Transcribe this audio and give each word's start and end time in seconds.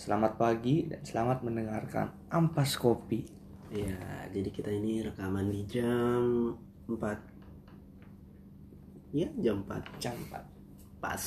Selamat 0.00 0.40
pagi 0.40 0.88
dan 0.88 1.04
selamat 1.04 1.44
mendengarkan 1.44 2.32
Ampas 2.32 2.80
Kopi. 2.80 3.20
Iya, 3.68 4.32
jadi 4.32 4.48
kita 4.48 4.72
ini 4.72 5.04
rekaman 5.04 5.52
di 5.52 5.60
jam 5.68 6.56
4 6.88 9.12
Iya, 9.12 9.28
jam 9.44 9.60
4 9.60 10.00
Jam 10.00 10.16
4. 10.16 11.04
Pas 11.04 11.20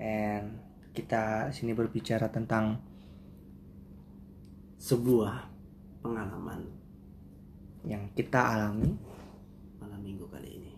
And 0.00 0.56
kita 0.96 1.52
sini 1.52 1.76
berbicara 1.76 2.32
tentang 2.32 2.80
Sebuah 4.80 5.52
pengalaman 6.00 6.64
yang 7.84 8.08
kita 8.16 8.56
alami 8.56 8.96
malam 9.76 10.00
minggu 10.00 10.24
kali 10.32 10.64
ini 10.64 10.72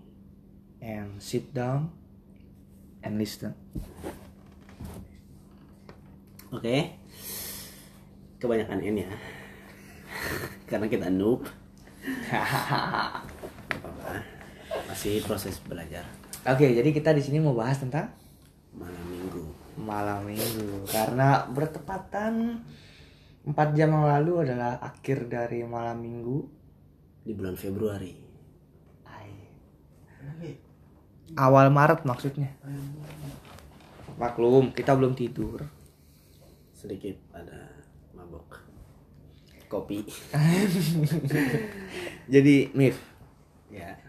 and 0.83 1.23
sit 1.23 1.55
down 1.55 1.95
and 3.07 3.23
listen. 3.23 3.55
Oke. 6.51 6.99
Kebanyakan 8.43 8.83
N 8.83 9.07
ya. 9.07 9.11
Karena 10.71 10.87
kita 10.91 11.07
noob. 11.07 11.47
Apa-apa. 13.71 14.11
Masih 14.91 15.23
proses 15.23 15.63
belajar. 15.63 16.03
Oke, 16.43 16.67
jadi 16.75 16.91
kita 16.91 17.15
di 17.15 17.23
sini 17.23 17.39
mau 17.39 17.55
bahas 17.55 17.79
tentang 17.79 18.11
Malam 18.75 19.05
minggu. 19.07 19.45
Malam 19.79 20.21
minggu. 20.27 20.87
Karena 20.87 21.47
bertepatan 21.51 22.63
4 23.47 23.77
jam 23.77 23.91
yang 23.95 24.07
lalu 24.07 24.47
adalah 24.47 24.79
akhir 24.79 25.27
dari 25.31 25.67
malam 25.67 25.99
minggu. 26.03 26.39
Di 27.27 27.33
bulan 27.35 27.55
Februari. 27.59 28.15
Ai. 29.07 29.31
Awal 31.35 31.71
Maret 31.71 32.03
maksudnya. 32.07 32.51
Maklum, 34.19 34.75
kita 34.75 34.95
belum 34.99 35.15
tidur. 35.15 35.80
Sedikit 36.81 37.13
ada 37.37 37.69
mabok. 38.17 38.57
Kopi. 39.69 40.01
Jadi, 42.33 42.73
Mif, 42.73 42.97
Ya. 43.69 44.01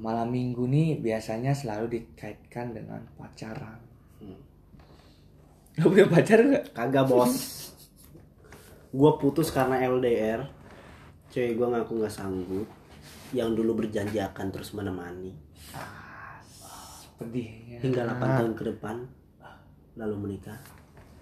Malam 0.00 0.32
minggu 0.32 0.64
nih 0.64 0.96
biasanya 0.96 1.52
selalu 1.52 2.00
dikaitkan 2.00 2.72
dengan 2.72 3.04
pacaran. 3.20 3.76
hmm. 4.24 4.40
Lo 5.84 5.92
punya 5.92 6.08
pacar 6.08 6.40
gak? 6.40 6.72
Kagak 6.72 7.04
bos. 7.04 7.68
Gue 8.90 9.12
putus 9.20 9.54
karena 9.54 9.78
LDR 9.86 10.42
Cewek 11.30 11.54
gue 11.54 11.66
ngaku 11.68 12.00
gak 12.00 12.16
sanggup. 12.16 12.66
Yang 13.36 13.60
dulu 13.60 13.84
berjanji 13.84 14.18
akan 14.18 14.48
terus 14.48 14.72
menemani. 14.72 15.36
Pedih. 17.20 17.76
Hingga 17.84 18.08
8 18.08 18.38
tahun 18.40 18.54
ke 18.56 18.64
depan 18.72 18.96
Lalu 20.00 20.16
menikah 20.16 20.79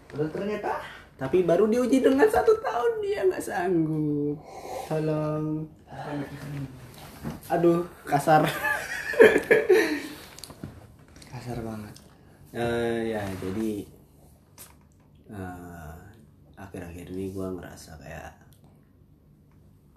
Ternyata 0.08 0.72
Tapi 1.18 1.42
baru 1.42 1.66
diuji 1.66 1.98
dengan 1.98 2.30
satu 2.30 2.54
tahun 2.62 3.02
dia 3.02 3.26
gak 3.26 3.42
sanggup. 3.42 4.38
Tolong. 4.86 5.66
Aduh 7.50 7.82
kasar. 8.06 8.46
Kasar 11.34 11.58
banget. 11.66 11.94
Eh, 12.54 13.18
Ya 13.18 13.22
jadi 13.42 13.82
eh, 15.34 15.98
Akhir-akhir 16.54 17.10
ini 17.10 17.34
gue 17.34 17.46
ngerasa 17.58 17.98
kayak 17.98 18.38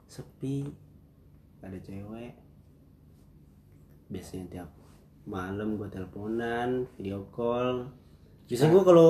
Sepi 0.09 0.65
Gak 1.61 1.69
ada 1.69 1.79
cewek. 1.85 2.33
Biasanya 4.09 4.45
tiap 4.49 4.69
malam 5.29 5.77
gue 5.77 5.87
teleponan 5.87 6.89
Video 6.97 7.29
call. 7.29 7.93
Biasanya 8.49 8.73
gue 8.73 8.83
kalau 8.83 9.09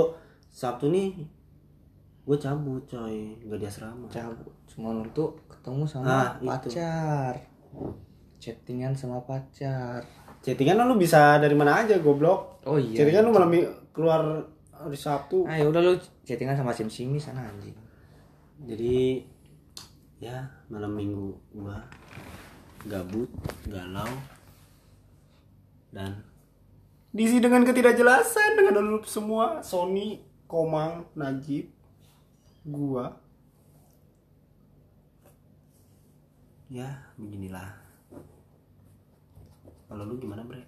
Sabtu 0.52 0.88
nih 0.88 1.16
Gue 2.21 2.38
cabut 2.38 2.83
coy 2.85 3.33
Gak 3.41 3.57
di 3.57 3.66
asrama 3.66 4.05
Cabut 4.07 4.52
cuma 4.67 4.94
untuk 4.94 5.41
ketemu 5.47 5.83
sama 5.83 6.07
Ah, 6.07 6.30
itu. 6.35 6.47
pacar. 6.47 7.33
Chattingan 8.38 8.94
sama 8.94 9.19
pacar. 9.22 10.00
Chattingan 10.40 10.79
lu 10.81 10.95
bisa 10.95 11.38
dari 11.38 11.53
mana 11.53 11.81
aja 11.81 11.97
goblok 11.97 12.63
Oh 12.63 12.78
iya. 12.78 12.97
Chattingan 12.97 13.25
lu 13.25 13.31
malam 13.31 13.51
keluar 13.90 14.22
hari 14.72 14.95
Sabtu 14.95 15.44
Ah 15.44 15.56
ya 15.56 15.67
udah 15.67 15.81
lu 15.81 15.94
chattingan 16.22 16.53
sama 16.53 16.72
Sim 16.72 16.88
Simi 16.88 17.17
sana 17.17 17.44
anjing. 17.44 17.75
Jadi 18.61 19.25
ya 20.17 20.38
malam 20.67 20.94
minggu 20.94 21.34
gua 21.51 21.81
gabut, 22.81 23.29
galau 23.66 24.09
dan 25.90 26.17
diisi 27.09 27.38
dengan 27.38 27.61
ketidakjelasan 27.61 28.56
dengan 28.56 28.73
dulu 28.78 29.01
semua 29.03 29.61
Sony, 29.61 30.17
Komang, 30.51 31.07
Najib, 31.16 31.72
gua. 32.67 33.16
Ya, 36.67 37.07
beginilah. 37.16 37.72
Kalau 39.88 40.03
lu 40.03 40.19
gimana, 40.19 40.44
Bre? 40.44 40.67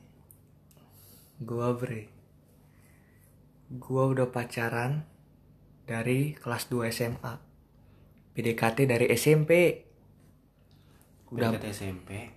Gua 1.43 1.75
bre. 1.75 2.07
Gua 3.75 4.07
udah 4.07 4.31
pacaran 4.31 5.03
dari 5.83 6.31
kelas 6.31 6.71
2 6.71 6.87
SMA. 6.87 7.33
PDKT 8.39 8.87
dari 8.87 9.11
SMP. 9.19 9.83
Udah 11.27 11.59
ke 11.59 11.75
SMP. 11.75 12.31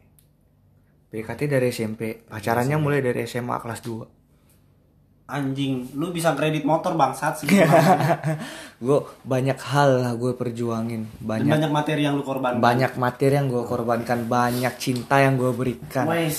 PDKT 1.15 1.47
dari 1.47 1.71
SMP. 1.71 2.27
Pacarannya 2.27 2.75
mulai 2.75 3.07
dari 3.07 3.23
SMA 3.23 3.55
kelas 3.63 3.87
2. 3.87 4.16
Anjing, 5.27 5.91
lu 5.99 6.15
bisa 6.15 6.39
kredit 6.39 6.63
motor 6.63 6.95
bangsat 6.95 7.43
sih. 7.43 7.51
Gue 8.87 8.99
banyak 9.27 9.59
hal 9.59 9.91
lah 10.07 10.13
gue 10.15 10.39
perjuangin. 10.39 11.03
Dan 11.19 11.27
Banyak 11.27 11.51
banyak 11.51 11.73
materi 11.75 12.07
yang 12.07 12.15
lu 12.15 12.23
korbankan. 12.23 12.63
banyak 12.63 12.93
materi 12.95 13.35
yang 13.35 13.51
gue 13.51 13.65
korbankan. 13.67 14.19
Banyak 14.31 14.75
cinta 14.79 15.19
yang 15.19 15.35
gue 15.35 15.51
berikan. 15.51 16.07
Wes, 16.07 16.39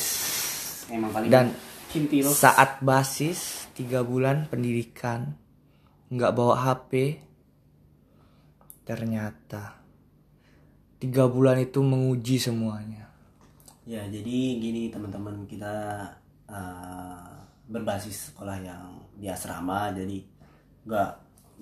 emang 0.87 1.11
paling 1.11 1.27
Dan 1.27 1.51
cinti 1.91 2.23
lo. 2.23 2.31
Saat 2.31 2.79
basis 2.79 3.67
tiga 3.75 4.07
bulan 4.07 4.47
pendidikan 4.47 5.35
nggak 6.07 6.31
bawa 6.31 6.55
HP 6.55 7.19
ternyata 8.81 9.75
tiga 10.97 11.27
bulan 11.27 11.59
itu 11.59 11.83
menguji 11.83 12.39
semuanya 12.39 13.03
Ya, 13.83 14.03
jadi 14.03 14.59
gini 14.59 14.91
teman-teman 14.91 15.47
kita 15.47 15.71
eh, 16.51 17.36
berbasis 17.67 18.31
sekolah 18.31 18.57
yang 18.63 18.83
di 19.19 19.27
asrama, 19.27 19.91
jadi 19.91 20.23
nggak 20.87 21.11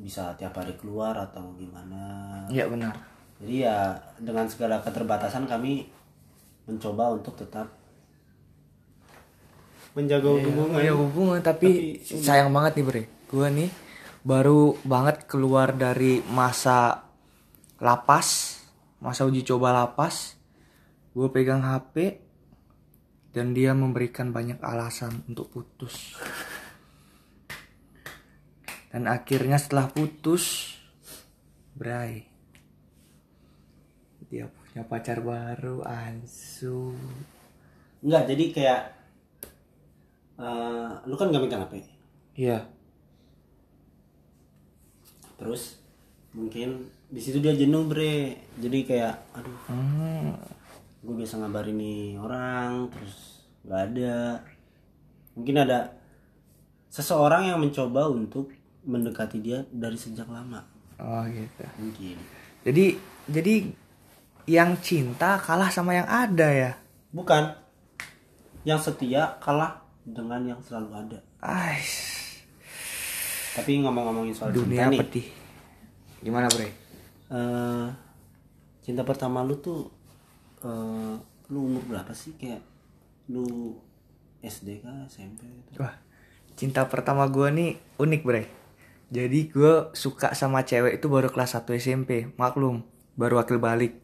bisa 0.05 0.37
tiap 0.37 0.53
hari 0.55 0.75
keluar 0.77 1.15
atau 1.17 1.55
gimana. 1.57 2.45
ya 2.51 2.67
benar 2.67 2.93
Jadi 3.35 3.67
ya 3.67 3.99
dengan 4.15 4.47
segala 4.47 4.79
keterbatasan 4.79 5.43
kami 5.43 5.91
mencoba 6.65 7.11
untuk 7.11 7.35
tetap 7.35 7.67
menjaga 9.95 10.27
hubungan. 10.27 10.79
ya 10.83 10.91
hubungan 10.91 11.39
tapi, 11.39 11.99
sayang 12.03 12.51
banget 12.51 12.79
nih 12.79 12.85
bre 12.85 13.03
gue 13.31 13.47
nih 13.47 13.69
baru 14.27 14.75
banget 14.83 15.23
keluar 15.23 15.71
dari 15.71 16.19
masa 16.27 17.07
lapas 17.79 18.59
masa 18.99 19.23
uji 19.23 19.47
coba 19.47 19.71
lapas 19.71 20.35
gue 21.15 21.27
pegang 21.31 21.63
HP 21.63 22.24
dan 23.35 23.51
dia 23.51 23.75
memberikan 23.75 24.31
banyak 24.31 24.63
alasan 24.63 25.27
untuk 25.27 25.51
putus 25.51 26.15
dan 28.95 29.11
akhirnya 29.11 29.59
setelah 29.59 29.91
putus 29.91 30.71
Bray 31.75 32.23
dia 34.31 34.47
punya 34.47 34.87
pacar 34.87 35.19
baru 35.19 35.83
Ansu 35.83 36.95
Enggak, 38.05 38.29
jadi 38.29 38.43
kayak 38.53 38.81
eh, 40.37 40.89
lu 41.09 41.15
kan 41.17 41.33
gak 41.33 41.41
megang 41.41 41.65
HP. 41.65 41.81
iya 42.37 42.69
Terus 45.35 45.81
mungkin 46.31 46.85
di 47.11 47.19
situ 47.19 47.43
dia 47.43 47.51
jenuh 47.57 47.89
bre. 47.89 48.39
Jadi 48.55 48.79
kayak 48.87 49.15
aduh 49.35 49.59
hmm. 49.67 50.54
Gue 51.05 51.15
biasa 51.21 51.37
ngabarin 51.37 51.77
nih 51.77 52.17
orang 52.17 52.89
terus 52.89 53.45
nggak 53.61 53.81
ada. 53.93 54.41
Mungkin 55.37 55.55
ada 55.61 55.93
seseorang 56.89 57.53
yang 57.53 57.61
mencoba 57.61 58.09
untuk 58.09 58.49
mendekati 58.81 59.37
dia 59.41 59.61
dari 59.69 59.97
sejak 59.97 60.25
lama. 60.25 60.65
Oh 60.97 61.21
gitu. 61.29 61.63
Mungkin. 61.77 62.17
Jadi 62.65 62.85
jadi 63.29 63.55
yang 64.49 64.77
cinta 64.81 65.37
kalah 65.37 65.69
sama 65.69 65.93
yang 65.93 66.09
ada 66.09 66.49
ya. 66.49 66.71
bukan. 67.13 67.53
Yang 68.65 68.89
setia 68.89 69.37
kalah 69.37 69.77
dengan 70.01 70.41
yang 70.41 70.59
selalu 70.65 70.89
ada. 70.97 71.19
Ais, 71.37 71.93
tapi 73.53 73.77
ngomong-ngomongin 73.85 74.33
soal 74.33 74.49
dunia 74.49 74.89
cinta 74.89 75.05
nih. 75.05 75.29
Gimana, 76.25 76.49
Bre? 76.49 76.65
eh, 77.29 77.87
cinta 78.81 79.05
pertama 79.05 79.45
lu 79.45 79.53
tuh 79.61 79.85
eh, 80.65 81.15
lu 81.53 81.59
umur 81.69 81.83
berapa 81.85 82.11
sih 82.11 82.33
kayak 82.35 82.61
lu 83.29 83.77
SD 84.41 84.81
kah 84.81 85.05
SMP 85.05 85.45
gitu 85.45 85.81
Wah, 85.81 85.93
cinta 86.57 86.85
pertama 86.89 87.25
gua 87.29 87.49
nih 87.53 87.77
unik, 88.01 88.21
Bre. 88.25 88.43
Jadi 89.13 89.53
gue 89.53 89.93
suka 89.93 90.33
sama 90.33 90.65
cewek 90.65 90.97
itu 90.97 91.05
baru 91.05 91.29
kelas 91.29 91.61
1 91.61 91.77
SMP, 91.77 92.33
maklum, 92.41 92.81
baru 93.13 93.37
wakil 93.37 93.61
balik. 93.61 94.01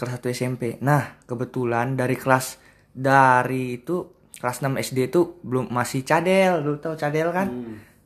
Kelas 0.00 0.24
1 0.24 0.32
SMP. 0.32 0.80
Nah, 0.80 1.20
kebetulan 1.28 1.92
dari 1.92 2.16
kelas 2.16 2.56
dari 2.96 3.78
itu 3.84 4.08
kelas 4.40 4.64
6 4.64 4.80
SD 4.80 5.12
itu 5.12 5.36
belum 5.44 5.68
masih 5.68 6.00
cadel, 6.00 6.64
lu 6.64 6.80
tau 6.80 6.96
cadel 6.96 7.28
kan? 7.30 7.52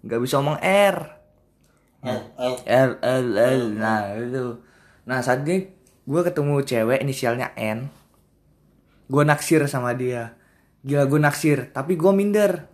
Nggak 0.02 0.18
bisa 0.18 0.42
ngomong 0.42 0.58
R. 0.60 1.18
L 2.02 2.22
L 2.38 2.56
L 2.66 2.92
L 3.02 3.26
L 3.34 3.62
nah 3.74 4.14
itu 4.14 4.62
nah 5.02 5.18
saat 5.18 5.42
ini 5.42 5.66
gue 6.08 6.20
ketemu 6.24 6.64
cewek 6.64 7.04
inisialnya 7.04 7.52
N 7.52 7.92
gue 9.12 9.22
naksir 9.28 9.68
sama 9.68 9.92
dia 9.92 10.32
gila 10.80 11.04
gue 11.04 11.20
naksir 11.20 11.68
tapi 11.76 12.00
gue 12.00 12.08
minder 12.16 12.64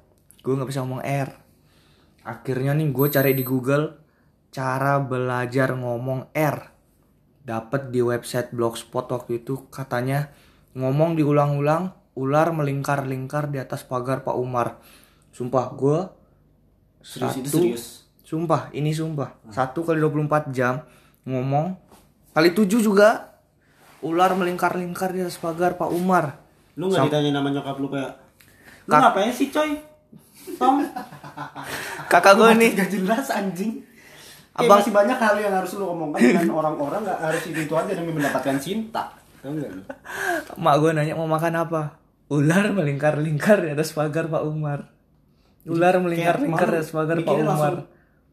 gue 0.47 0.55
nggak 0.55 0.71
bisa 0.71 0.87
ngomong 0.87 1.03
R 1.03 1.29
akhirnya 2.23 2.79
nih 2.79 2.95
gue 2.95 3.07
cari 3.11 3.33
di 3.35 3.43
Google 3.43 3.99
cara 4.55 5.03
belajar 5.03 5.75
ngomong 5.75 6.31
R 6.31 6.59
dapat 7.43 7.91
di 7.91 8.01
website 8.01 8.55
blogspot 8.55 9.11
waktu 9.11 9.43
itu 9.43 9.67
katanya 9.69 10.31
ngomong 10.79 11.19
diulang-ulang 11.19 11.91
ular 12.15 12.55
melingkar-lingkar 12.55 13.51
di 13.51 13.59
atas 13.59 13.83
pagar 13.83 14.23
Pak 14.23 14.39
Umar 14.39 14.79
sumpah 15.35 15.67
gue 15.75 15.99
serius 17.03 17.35
itu 17.43 17.51
Satu. 17.51 17.59
serius 17.59 18.05
Sumpah, 18.25 18.73
ini 18.73 18.97
sumpah. 18.97 19.37
Satu 19.53 19.85
kali 19.85 20.01
24 20.01 20.49
jam 20.49 20.81
ngomong. 21.29 21.84
Kali 22.35 22.51
tujuh 22.51 22.81
juga. 22.81 23.31
Ular 24.01 24.35
melingkar-lingkar 24.35 25.11
di 25.11 25.23
atas 25.23 25.39
pagar 25.39 25.75
Pak 25.75 25.89
Umar. 25.89 26.45
lu 26.75 26.91
nggak 26.91 27.07
ditanya 27.07 27.39
nama 27.39 27.49
nyokap 27.49 27.79
lu 27.79 27.87
kayak 27.87 28.19
lu 28.85 28.93
ngapain 28.93 29.31
sih 29.31 29.47
coy 29.49 29.79
Tom 30.59 30.83
Kakak 32.13 32.35
gue 32.35 32.51
nih. 32.59 32.71
gak 32.75 32.91
jelas 32.91 33.31
anjing 33.31 33.79
Kayak 34.51 34.67
Abang- 34.67 34.79
masih 34.83 34.91
banyak 34.91 35.15
hal 35.17 35.35
yang 35.39 35.55
harus 35.55 35.71
lu 35.75 35.87
omongkan 35.87 36.19
dengan 36.19 36.51
orang-orang 36.53 37.07
nggak 37.07 37.21
harus 37.23 37.43
itu 37.47 37.63
itu 37.63 37.75
aja 37.79 37.95
demi 37.95 38.11
mendapatkan 38.11 38.59
cinta 38.59 39.07
Tahu 39.39 39.55
nggak 39.55 39.71
lu? 39.71 39.83
Mak 40.67 40.75
gue 40.77 40.91
nanya 40.93 41.15
mau 41.15 41.31
makan 41.31 41.55
apa? 41.55 41.83
Ular 42.27 42.67
melingkar-lingkar 42.69 43.63
di 43.63 43.71
atas 43.71 43.95
pagar 43.95 44.27
Pak 44.27 44.43
Umar. 44.43 44.91
Ular 45.65 45.95
melingkar-lingkar 45.97 46.69
di 46.69 46.79
atas 46.81 46.91
pagar 46.91 47.23
Pak 47.23 47.35
Umar. 47.39 47.75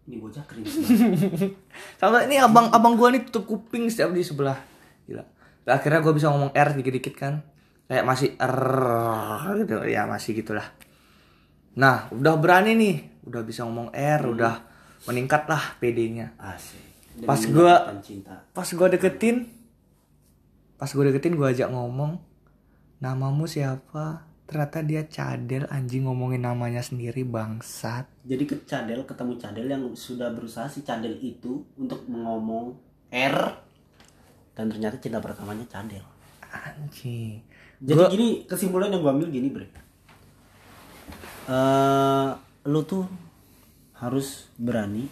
Ini 0.10 0.18
bocah 0.18 0.44
keren 0.50 0.66
Sama 2.02 2.26
ini 2.26 2.42
abang 2.42 2.74
abang 2.74 2.98
gue 2.98 3.08
nih 3.18 3.22
tutup 3.30 3.46
kuping 3.46 3.86
setiap 3.88 4.10
di 4.12 4.26
sebelah. 4.26 4.58
Gila. 5.06 5.22
Nah, 5.68 5.74
akhirnya 5.78 6.02
gue 6.02 6.14
bisa 6.18 6.34
ngomong 6.34 6.52
R 6.58 6.70
dikit-dikit 6.74 7.14
kan. 7.14 7.46
Kayak 7.86 8.06
masih 8.08 8.30
R 8.40 9.62
gitu 9.62 9.78
ya 9.86 10.10
masih 10.10 10.34
gitulah. 10.34 10.66
Nah, 11.78 12.10
udah 12.12 12.36
berani 12.42 12.74
nih. 12.76 12.96
Udah 13.22 13.46
bisa 13.46 13.62
ngomong 13.64 13.94
R, 13.94 14.22
udah 14.26 14.66
meningkat 15.06 15.46
lah 15.46 15.78
PD-nya. 15.78 16.34
Pas 17.28 17.38
cinta 18.02 18.48
Pas 18.56 18.66
gue 18.66 18.88
deketin, 18.98 19.46
pas 20.80 20.90
gue 20.90 21.04
deketin 21.12 21.38
gue 21.38 21.46
ajak 21.46 21.70
ngomong, 21.70 22.18
namamu 22.98 23.46
siapa? 23.46 24.31
Ternyata 24.52 24.84
dia 24.84 25.08
cadel 25.08 25.64
anjing 25.66 26.04
ngomongin 26.04 26.44
namanya 26.44 26.84
sendiri 26.84 27.24
bangsat. 27.24 28.04
jadi 28.22 28.44
ke 28.44 28.56
cadel 28.66 29.02
ketemu 29.02 29.34
cadel 29.36 29.64
yang 29.66 29.84
sudah 29.96 30.28
berusaha 30.30 30.68
si 30.68 30.84
cadel 30.84 31.16
itu 31.18 31.64
untuk 31.74 32.04
ngomong 32.06 32.76
R 33.10 33.38
dan 34.52 34.68
ternyata 34.68 35.00
cinta 35.00 35.18
pertamanya 35.18 35.64
cadel 35.66 36.04
Anjing. 36.44 37.40
jadi 37.80 37.96
Gua- 37.98 38.12
gini 38.12 38.28
kesimpulan 38.44 38.92
yang 38.92 39.00
gue 39.00 39.14
ambil 39.14 39.30
gini 39.30 39.48
bre 39.48 39.68
Eh, 41.44 42.30
lu 42.66 42.82
tuh 42.84 43.08
harus 43.96 44.28
berani 44.54 45.08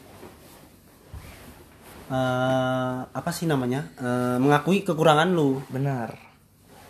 eh 2.07 2.99
apa 3.09 3.29
sih 3.29 3.45
namanya 3.45 3.87
Eh, 3.95 4.37
mengakui 4.37 4.83
kekurangan 4.83 5.29
lu 5.29 5.63
Benar, 5.67 6.11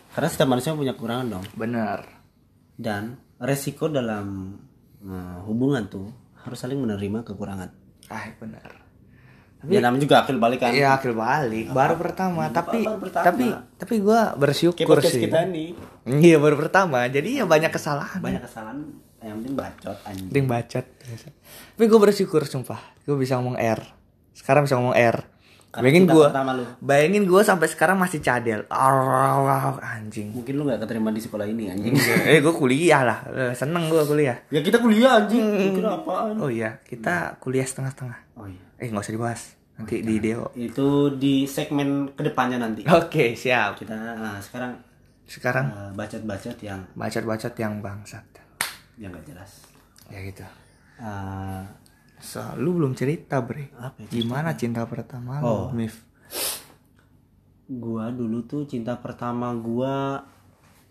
karena 0.09 0.27
setiap 0.27 0.49
manusia 0.49 0.73
punya 0.73 0.91
kekurangan 0.91 1.29
dong 1.29 1.45
benar. 1.53 2.18
Dan 2.79 3.19
resiko 3.37 3.85
dalam 3.85 4.55
eh, 5.01 5.37
hubungan 5.43 5.85
tuh 5.85 6.07
harus 6.39 6.55
saling 6.55 6.79
menerima 6.79 7.21
kekurangan 7.23 7.69
Ah, 8.07 8.31
benar. 8.33 8.87
ya 9.61 9.77
namanya 9.77 10.01
juga 10.01 10.23
akil 10.23 10.39
balik 10.39 10.59
kan 10.59 10.71
Iya, 10.71 10.95
akhir 10.95 11.11
balik. 11.13 11.69
Baru 11.69 11.93
pertama, 11.95 12.47
tapi 12.49 12.79
baru 12.81 12.95
pertama. 12.97 13.25
tapi 13.25 13.45
tapi 13.75 13.93
gue 13.99 14.19
bersyukur 14.33 14.97
sih. 15.03 15.19
kita 15.21 15.43
nih 15.45 15.75
Iya, 16.07 16.39
baru 16.39 16.55
pertama. 16.57 17.03
Jadi 17.05 17.37
ya 17.37 17.45
banyak 17.45 17.67
kesalahan. 17.67 18.17
banyak 18.17 18.39
kesalahan 18.41 18.79
yang 19.19 19.35
penting 19.37 19.53
bacot 19.53 19.97
anjing 20.01 20.25
Penting 20.25 20.47
bacot. 20.47 20.85
Tapi 21.75 21.85
gue 21.85 21.99
bersyukur 21.99 22.41
sumpah. 22.43 22.79
Gue 23.03 23.13
bisa 23.15 23.35
ngomong 23.35 23.59
R. 23.59 23.83
Sekarang 24.31 24.63
bisa 24.63 24.73
ngomong 24.73 24.95
R. 24.95 25.27
Karena 25.69 25.85
bayangin 25.85 26.05
gue, 26.07 26.27
bayangin 26.81 27.23
gue 27.29 27.41
sampai 27.41 27.69
sekarang 27.69 27.95
masih 27.95 28.17
cadel. 28.19 28.65
Arr, 28.65 29.77
anjing. 29.77 30.33
mungkin 30.33 30.57
lu 30.57 30.65
nggak 30.65 30.81
keterima 30.81 31.13
di 31.13 31.21
sekolah 31.21 31.45
ini 31.45 31.69
anjing 31.69 31.93
eh 32.25 32.41
gue 32.41 32.49
kuliah 32.51 33.05
lah, 33.05 33.19
seneng 33.53 33.85
gue 33.85 34.01
kuliah. 34.01 34.33
ya 34.49 34.59
kita 34.59 34.81
kuliah 34.81 35.21
anjing 35.21 35.45
Lu 35.45 35.77
kira 35.77 35.93
apaan 35.95 36.41
Oh 36.41 36.49
iya, 36.49 36.81
kita 36.81 37.37
kuliah 37.37 37.63
setengah-setengah. 37.63 38.17
oh 38.35 38.45
iya 38.45 38.61
Eh 38.77 38.89
nggak 38.89 39.03
usah 39.03 39.13
dibahas. 39.13 39.41
Nanti 39.77 40.01
di 40.01 40.15
deo. 40.17 40.49
itu 40.55 40.87
di 41.15 41.45
segmen 41.45 42.11
ke 42.11 42.25
depannya 42.25 42.57
nanti 42.57 42.83
Oke 42.83 43.31
siap. 43.33 43.77
kita 43.77 43.93
nah, 43.95 44.41
sekarang 44.41 44.73
Sekarang 45.23 45.65
eh, 45.69 45.91
bacot-bacot 45.93 46.57
yang 46.59 46.81
bacot-bacot 46.97 47.53
yang 47.55 47.77
bangsat. 47.79 48.25
yang 48.97 49.13
gak 49.13 49.23
jelas 49.23 49.69
Ya 50.09 50.19
gitu. 50.19 50.41
Eh, 50.97 51.61
So, 52.19 52.43
lu 52.55 52.73
belum 52.73 52.93
cerita 52.93 53.39
bre. 53.39 53.71
apa 53.73 53.95
ya? 53.99 54.07
Gimana 54.11 54.53
cinta 54.53 54.83
pertama 54.83 55.39
Oh. 55.39 55.71
lu, 55.71 55.77
Mif? 55.77 56.03
gua 57.69 58.09
dulu 58.09 58.41
tuh 58.43 58.65
cinta 58.65 58.97
pertama 58.97 59.53
gua 59.53 60.25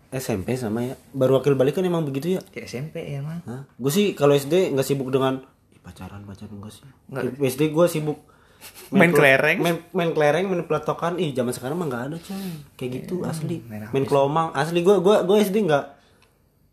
SMP 0.09 0.55
sama 0.55 0.81
ya. 0.81 0.95
Baru 1.11 1.35
wakil 1.35 1.53
balik 1.53 1.75
kan 1.75 1.83
emang 1.83 2.01
begitu 2.01 2.33
ya? 2.33 2.41
Ya 2.49 2.65
SMP 2.65 3.03
ya 3.05 3.21
gue 3.53 3.91
sih 3.91 4.17
kalau 4.17 4.33
SD 4.33 4.73
nggak 4.73 4.81
sibuk 4.83 5.07
dengan 5.07 5.45
pacaran 5.79 6.23
pacaran 6.23 6.55
enggak 6.55 6.73
sih. 6.73 6.87
SD 7.37 7.69
gue 7.69 7.85
sibuk. 7.85 8.17
Main 8.91 9.13
pla- 9.13 9.21
kelereng. 9.21 9.57
main, 9.61 9.77
main 9.91 10.11
kelereng 10.11 10.45
main 10.45 10.65
pelatokan 10.65 11.15
ih 11.15 11.31
zaman 11.31 11.53
sekarang 11.53 11.77
mah 11.77 11.87
nggak 11.87 12.03
ada 12.09 12.17
coy 12.17 12.49
kayak 12.75 12.91
gitu 12.97 13.21
asli. 13.21 13.61
main 13.63 13.85
main, 13.87 14.03
kelomang. 14.03 14.49
Asli 14.51 14.81
gue 14.81 14.97
gua 14.97 15.21
gue 15.21 15.37
SD 15.37 15.63
nggak 15.63 15.85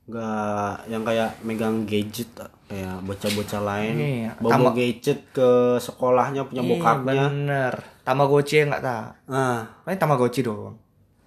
nggak 0.07 0.75
yang 0.89 1.03
kayak 1.03 1.31
megang 1.43 1.85
gadget 1.85 2.31
kayak 2.67 2.99
bocah-bocah 3.03 3.63
lain 3.63 3.95
Iya, 3.95 4.31
bawa 4.37 4.71
gadget 4.73 5.23
ke 5.31 5.49
sekolahnya 5.79 6.45
punya 6.45 6.63
bokapnya 6.63 7.15
Iya, 7.15 7.31
bener. 7.31 7.73
Tamagotchi 8.03 8.63
nggak 8.63 8.83
tak? 8.83 9.07
ah 9.27 9.63
Paling 9.83 9.99
Tamagotchi 9.99 10.41
doang. 10.43 10.75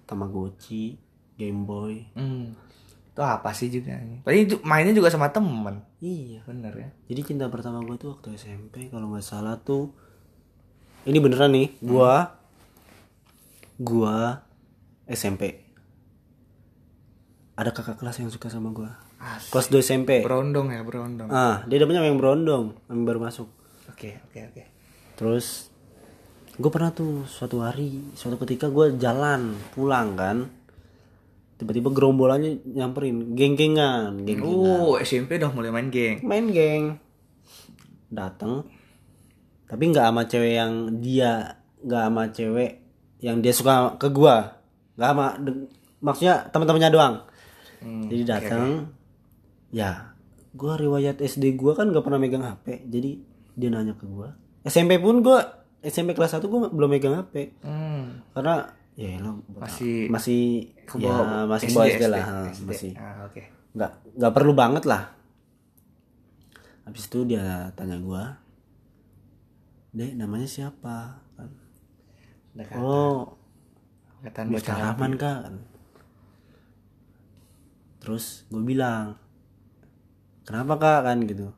Tamagotchi 0.04 0.96
Game 1.34 1.64
Boy 1.64 2.04
Hmm. 2.12 2.52
Itu 3.10 3.20
apa 3.20 3.50
sih 3.50 3.68
juga? 3.68 3.96
Paling 4.22 4.40
itu 4.44 4.56
mainnya 4.62 4.92
juga 4.92 5.08
sama 5.08 5.28
temen. 5.28 5.80
iya 5.98 6.44
Bener 6.44 6.72
ya. 6.72 6.88
Jadi 7.06 7.20
cinta 7.26 7.48
pertama 7.48 7.80
gue 7.80 7.96
tuh 7.96 8.14
waktu 8.14 8.34
SMP 8.34 8.88
kalau 8.88 9.08
nggak 9.08 9.22
salah 9.22 9.56
tuh 9.56 9.92
ini 11.02 11.16
beneran 11.16 11.48
nih 11.50 11.80
gua 11.80 12.36
gua 13.74 14.44
SMP 15.06 15.56
ada 17.54 17.72
kakak 17.72 17.96
kelas 17.96 18.20
yang 18.20 18.28
suka 18.28 18.48
sama 18.48 18.68
gua 18.70 19.00
Asik. 19.20 19.52
kelas 19.52 19.66
2 19.68 19.80
SMP 19.82 20.10
Berondong 20.20 20.68
ya, 20.68 20.80
berondong. 20.80 21.28
ah 21.28 21.60
dia 21.64 21.76
namanya 21.76 22.02
yang 22.02 22.16
berondong 22.16 22.72
yang 22.86 23.04
baru 23.04 23.20
masuk 23.20 23.48
Oke, 23.86 24.16
oke, 24.24 24.40
oke. 24.46 24.64
terus 25.14 25.68
gue 26.54 26.68
pernah 26.68 26.88
tuh 26.90 27.24
suatu 27.24 27.60
hari 27.60 28.00
suatu 28.12 28.36
ketika 28.38 28.66
gua 28.66 28.88
jalan 28.90 29.52
pulang 29.70 30.12
kan 30.14 30.48
tiba-tiba 31.54 31.88
gerombolannya 31.90 32.64
nyamperin 32.66 33.32
geng-gengan 33.34 34.24
geng-gengan 34.24 34.80
Oh, 34.80 34.96
SMP 34.96 35.36
udah 35.36 35.50
mulai 35.50 35.68
main 35.68 35.88
geng. 35.88 36.20
main 36.22 36.48
geng 36.48 36.96
datang 38.08 38.64
tapi 39.64 39.82
nggak 39.86 40.02
sama 40.02 40.22
cewek 40.24 40.52
yang 40.54 40.72
dia 40.98 41.32
nggak 41.78 42.02
sama 42.02 42.22
cewek 42.30 42.70
yang 43.20 43.38
dia 43.38 43.52
suka 43.52 43.72
ke 43.96 44.08
gua 44.08 44.56
nggak 44.96 45.08
sama 45.10 45.26
maksudnya 45.98 46.48
teman-temannya 46.48 46.90
doang 46.90 47.14
jadi 48.06 48.22
datang 48.26 48.88
ya 49.70 50.14
gua 50.50 50.74
riwayat 50.74 51.18
SD 51.18 51.54
gua 51.54 51.72
kan 51.72 51.86
nggak 51.86 52.02
pernah 52.02 52.18
megang 52.18 52.42
HP 52.42 52.84
jadi 52.84 53.10
dia 53.52 53.68
nanya 53.68 53.94
ke 53.94 54.04
gua. 54.04 54.34
SMP 54.62 54.98
pun 54.98 55.20
gua 55.20 55.40
SMP 55.80 56.12
kelas 56.12 56.34
1 56.34 56.44
gua 56.44 56.66
belum 56.66 56.90
megang 56.90 57.14
HP 57.16 57.54
Hmm. 57.60 58.20
karena 58.30 58.66
ya 58.92 59.16
elah, 59.16 59.32
Masih 59.54 60.10
masih 60.10 60.68
ya, 60.94 61.14
masih 61.46 61.66
SD, 61.66 61.74
bawah 61.74 61.86
SD, 61.86 61.96
SD, 61.96 62.04
lah 62.06 62.24
SD. 62.50 62.66
masih. 62.66 62.92
Ah, 62.94 63.24
oke. 63.24 63.42
nggak 63.70 63.90
nggak 64.18 64.32
perlu 64.34 64.52
banget 64.52 64.84
lah. 64.84 65.14
Habis 66.82 67.06
itu 67.06 67.22
dia 67.24 67.70
tanya 67.72 67.96
gua 67.96 68.42
dek 69.90 70.14
namanya 70.14 70.46
siapa? 70.46 71.22
Kan. 71.34 71.50
Oh 72.76 73.38
Dekatan 74.20 74.50
Miftah 74.50 74.76
Rahman 74.76 75.14
kak. 75.14 75.38
Kan 75.44 75.56
terus 78.00 78.48
gue 78.48 78.60
bilang 78.60 79.20
kenapa 80.50 80.74
kak? 80.76 81.00
kan 81.06 81.18
gitu. 81.24 81.54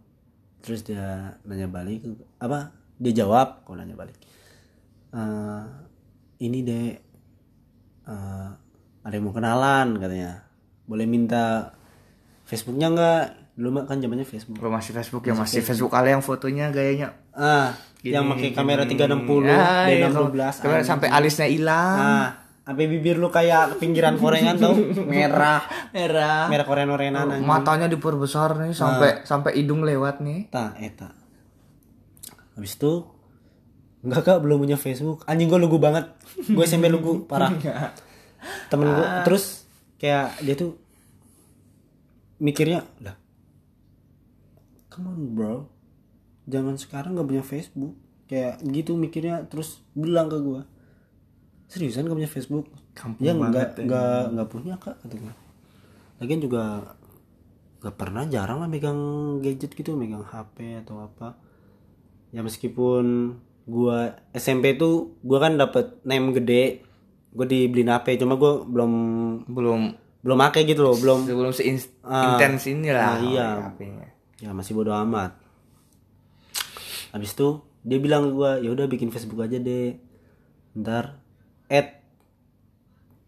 Terus 0.61 0.85
dia 0.85 1.41
nanya 1.49 1.67
balik 1.67 2.05
apa? 2.39 2.71
Dia 3.01 3.25
jawab 3.25 3.65
kok 3.65 3.75
nanya 3.75 3.97
balik? 3.97 4.15
"Eh, 5.17 5.63
ini 6.45 6.59
deh 6.61 6.89
eh, 8.03 8.49
ada 9.03 9.15
yang 9.15 9.25
mau 9.27 9.35
kenalan 9.35 9.99
katanya. 9.99 10.45
Boleh 10.87 11.07
minta 11.09 11.75
Facebooknya 12.47 12.93
nggak? 12.93 13.25
Dulu 13.57 13.69
mah 13.69 13.85
kan 13.89 13.99
zamannya 13.99 14.29
Facebook. 14.29 14.59
Belum 14.61 14.75
masih 14.77 14.93
Facebook 14.93 15.23
ya 15.25 15.35
masih 15.35 15.61
Facebook. 15.65 15.93
Kali 15.93 16.13
yang 16.13 16.23
fotonya 16.25 16.69
gayanya? 16.69 17.17
Ah 17.33 17.75
yang 18.03 18.27
pakai 18.27 18.51
kamera 18.51 18.83
360 18.83 19.47
Ya, 19.47 19.87
D 19.87 20.03
iya, 20.03 20.11
16 20.11 20.59
kamera 20.59 20.83
sampai 20.83 21.09
alisnya 21.09 21.47
hilang. 21.47 21.99
Ah 21.99 22.29
sampai 22.63 22.87
bibir 22.87 23.19
lu 23.19 23.27
kayak 23.27 23.83
pinggiran 23.83 24.15
korengan 24.19 24.55
tau. 24.55 24.75
Merah. 25.13 25.67
Merah. 25.91 26.47
Merah 26.47 26.67
koren 26.67 26.91
korenan 26.91 27.27
matanya 27.43 27.91
diperbesar 27.91 28.55
nih 28.63 28.73
sampai 28.75 29.27
sampai 29.27 29.59
hidung 29.59 29.83
lewat 29.83 30.23
nih. 30.23 30.47
Ta 30.49 30.75
eta 30.79 31.11
habis 32.53 32.77
itu 32.79 33.09
enggak 34.07 34.23
kak 34.23 34.39
belum 34.43 34.63
punya 34.63 34.79
Facebook. 34.79 35.27
Anjing 35.27 35.51
gue 35.51 35.59
lugu 35.59 35.83
banget. 35.83 36.15
Gue 36.47 36.63
SMP 36.63 36.87
lugu 36.87 37.23
parah. 37.31 37.51
Temen 38.71 38.87
gue 38.95 39.07
terus 39.27 39.67
kayak 39.99 40.39
dia 40.43 40.55
tuh 40.55 40.79
mikirnya 42.43 42.83
lah 43.03 43.19
come 44.87 45.11
on 45.11 45.21
bro. 45.35 45.55
Jangan 46.47 46.79
sekarang 46.79 47.19
nggak 47.19 47.27
punya 47.27 47.45
Facebook. 47.47 47.95
Kayak 48.31 48.63
gitu 48.71 48.95
mikirnya 48.95 49.51
terus 49.51 49.83
bilang 49.99 50.31
ke 50.31 50.39
gue 50.39 50.63
seriusan 51.73 52.05
gak 52.05 52.15
punya 52.15 52.29
Facebook? 52.29 52.69
Kampung 52.93 53.25
ya 53.25 53.33
banget 53.33 53.81
nggak 53.81 53.89
nggak 53.89 54.21
nggak 54.31 54.49
punya 54.49 54.75
kak 54.77 55.01
kata 55.01 55.15
gue 55.17 55.35
lagian 56.21 56.39
juga 56.39 56.63
nggak 57.81 57.97
pernah 57.97 58.23
jarang 58.25 58.61
lah 58.61 58.69
megang 58.69 59.01
gadget 59.41 59.73
gitu 59.73 59.97
megang 59.97 60.23
HP 60.23 60.79
atau 60.79 61.03
apa. 61.03 61.35
Ya 62.31 62.41
meskipun 62.41 63.35
gua 63.65 64.15
SMP 64.31 64.75
tuh 64.75 65.19
gua 65.21 65.43
kan 65.43 65.57
dapet 65.57 65.99
name 66.03 66.31
gede 66.33 66.85
gue 67.33 67.43
dibeliin 67.43 67.91
HP 67.91 68.17
cuma 68.17 68.37
gua 68.37 68.63
belum 68.63 68.93
belum. 69.49 69.81
Belum 70.23 70.39
make 70.39 70.63
gitu 70.63 70.81
loh 70.81 70.95
belum 70.95 71.27
belum 71.27 71.51
Ah. 71.51 72.39
seintens 72.39 72.63
ini 72.69 72.89
lah 72.89 73.03
Ah, 73.03 73.19
iya. 73.19 73.49
HP-nya. 73.67 74.09
ya 74.39 74.51
masih 74.53 74.73
bodo 74.73 74.95
amat. 74.95 75.35
Habis 77.11 77.35
itu 77.35 77.49
dia 77.83 77.99
bilang 77.99 78.31
gua 78.31 78.57
ya 78.57 78.71
udah 78.71 78.87
bikin 78.87 79.11
Facebook 79.11 79.43
aja 79.43 79.59
deh. 79.59 79.99
Ntar 80.73 81.19
add 81.73 81.89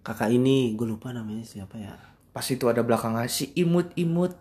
kakak 0.05 0.29
ini 0.29 0.77
gue 0.77 0.85
lupa 0.85 1.17
namanya 1.17 1.49
siapa 1.49 1.81
ya. 1.81 1.97
Pas 2.37 2.45
itu 2.45 2.69
ada 2.69 2.85
belakangnya 2.85 3.25
si 3.25 3.49
imut 3.57 3.97
imut. 3.97 4.37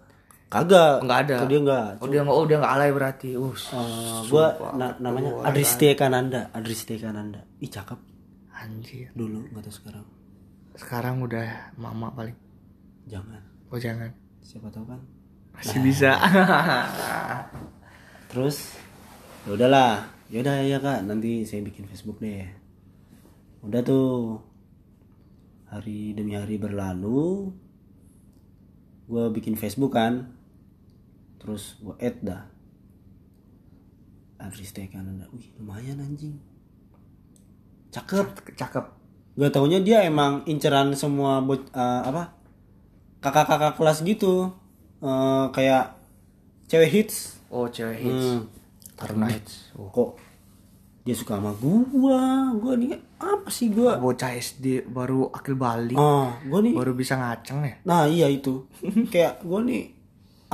Kagak. 0.52 1.02
Nggak 1.02 1.20
ada. 1.26 1.36
Dia 1.48 1.60
enggak 1.64 1.88
oh 2.04 2.08
dia 2.12 2.22
nggak 2.22 2.36
oh 2.36 2.46
dia 2.46 2.58
nggak 2.60 2.74
alay 2.76 2.92
berarti. 2.92 3.30
Uh 3.40 3.56
Eh, 3.56 4.20
gua 4.28 4.46
na- 4.76 5.00
namanya 5.00 5.48
Adri 5.48 5.64
Kananda 5.96 6.52
Adri 6.52 6.76
Kananda. 7.00 7.48
Ih 7.64 7.72
cakep. 7.72 7.98
Anjir. 8.54 9.10
Dulu 9.16 9.50
nggak 9.50 9.64
tahu 9.66 9.74
sekarang. 9.74 10.06
Sekarang 10.78 11.16
udah 11.24 11.74
mama 11.80 12.12
paling. 12.14 12.36
Jangan. 13.08 13.42
Oh 13.72 13.80
jangan. 13.82 14.12
Siapa 14.44 14.70
tahu 14.70 14.86
kan? 14.86 15.02
Masih 15.54 15.80
bisa. 15.82 16.18
Terus 18.30 18.74
ya 19.46 19.52
udahlah. 19.54 20.10
Ya 20.30 20.42
udah 20.42 20.56
ya 20.66 20.78
kak. 20.82 21.06
Nanti 21.06 21.46
saya 21.46 21.62
bikin 21.62 21.86
Facebook 21.90 22.18
deh 22.22 22.46
udah 23.64 23.82
tuh. 23.82 24.44
Hari 25.72 26.14
demi 26.14 26.38
hari 26.38 26.62
berlalu. 26.62 27.50
Gue 29.10 29.26
bikin 29.34 29.58
Facebook 29.58 29.98
kan. 29.98 30.30
Terus 31.42 31.80
gue 31.82 31.96
add 31.98 32.22
dah. 32.22 32.44
Adri 34.44 34.68
Kananda 34.92 35.24
wih 35.32 35.56
lumayan 35.56 36.04
anjing. 36.04 36.36
Cakep 37.96 38.56
cakep. 38.60 38.86
Gak 39.40 39.52
taunya 39.56 39.80
dia 39.80 40.04
emang 40.04 40.44
inceran 40.46 40.94
semua 40.94 41.40
bot, 41.40 41.64
eh, 41.72 42.02
apa 42.04 42.36
kakak-kakak 43.24 43.80
kelas 43.80 44.04
gitu. 44.04 44.52
Eh, 45.00 45.46
kayak 45.56 45.96
cewek 46.68 46.92
hits. 46.92 47.40
Oh 47.48 47.72
cewek 47.72 48.04
hits. 48.04 48.44
Hmm. 48.44 49.28
Hits. 49.32 49.74
Oh. 49.76 49.92
kok 49.92 50.20
dia 51.04 51.16
suka 51.16 51.40
sama 51.40 51.52
gua? 51.56 52.52
Gua 52.56 52.74
nih 52.76 52.96
apa 53.24 53.50
sih 53.50 53.72
gua? 53.72 53.98
Bocah 54.00 54.36
SD 54.36 54.88
baru 54.88 55.32
akil 55.32 55.56
balik. 55.56 55.98
Oh 55.98 56.32
gua 56.48 56.60
nih 56.60 56.74
baru 56.76 56.92
bisa 56.94 57.16
ngaceng 57.16 57.64
ya? 57.64 57.76
Nah 57.88 58.08
iya 58.08 58.28
itu. 58.28 58.68
Kayak 59.14 59.44
gua 59.44 59.64
nih 59.64 59.92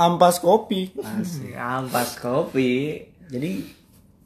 ampas 0.00 0.40
kopi. 0.40 0.94
Asik, 0.96 1.54
ampas 1.54 2.16
kopi. 2.16 3.02
Jadi 3.30 3.50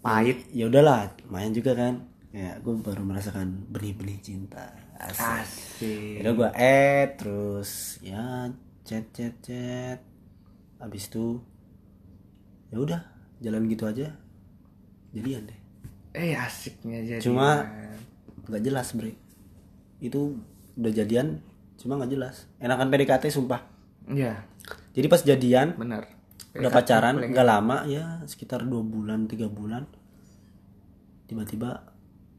pahit. 0.05 0.49
ya 0.53 0.71
udahlah 0.71 1.11
lumayan 1.27 1.53
juga 1.57 1.73
kan. 1.75 2.07
Kayak 2.31 2.63
gua 2.63 2.75
baru 2.81 3.03
merasakan 3.03 3.69
benih-benih 3.73 4.19
cinta. 4.23 4.85
Asik. 4.99 5.21
Asik. 5.21 6.17
Udah 6.23 6.33
gue 6.33 6.51
add 6.55 7.09
terus 7.19 7.99
ya 8.01 8.49
chat 8.87 9.05
chat 9.11 9.35
chat. 9.43 9.99
Habis 10.79 11.11
itu 11.11 11.43
ya 12.71 12.79
udah 12.81 13.01
jalan 13.43 13.67
gitu 13.69 13.85
aja. 13.91 14.15
Jadian 15.13 15.47
deh. 15.51 15.61
Eh 16.15 16.39
asiknya 16.39 17.03
jadi 17.03 17.23
cuma 17.27 17.67
nggak 18.47 18.63
jelas 18.63 18.93
bre. 18.93 19.13
Itu 19.99 20.41
udah 20.75 20.93
jadian 20.93 21.41
cuma 21.77 21.97
nggak 21.97 22.13
jelas. 22.13 22.47
Enakan 22.59 22.89
PDKT 22.89 23.29
sumpah. 23.29 23.63
Iya. 24.07 24.45
Jadi 24.95 25.07
pas 25.09 25.23
jadian 25.23 25.75
benar. 25.75 26.07
udah 26.55 26.71
pacaran 26.71 27.19
nggak 27.19 27.43
lama 27.43 27.83
ya 27.91 28.23
sekitar 28.31 28.63
dua 28.63 28.79
bulan 28.79 29.27
tiga 29.27 29.51
bulan 29.51 29.91
tiba-tiba 31.27 31.83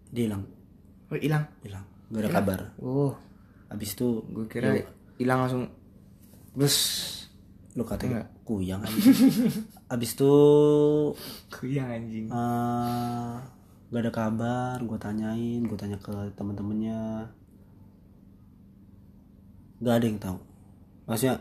dia 0.07 0.31
hilang. 0.31 0.47
Oh 1.11 1.17
hilang? 1.19 1.43
Hilang. 1.61 1.83
Nggak 2.07 2.21
ada 2.23 2.31
kabar. 2.31 2.59
Oh. 2.79 3.11
Habis 3.67 3.97
itu 3.97 4.23
gue 4.29 4.45
kira 4.47 4.71
hilang 5.17 5.43
langsung 5.43 5.67
bus. 6.55 6.77
Lu 7.75 7.83
katanya 7.83 8.23
kuyang 8.47 8.79
anjing. 8.87 9.51
abis 9.85 10.15
itu 10.15 10.33
kuyang 11.51 11.89
anjing. 11.91 12.25
eh 12.31 13.35
gak 13.95 14.03
ada 14.03 14.11
kabar 14.11 14.75
gue 14.83 14.99
tanyain 14.99 15.63
gue 15.63 15.77
tanya 15.79 15.95
ke 16.03 16.11
teman-temannya 16.35 17.31
gak 19.79 19.95
ada 19.95 20.05
yang 20.11 20.19
tahu. 20.19 20.35
Maksudnya 21.07 21.39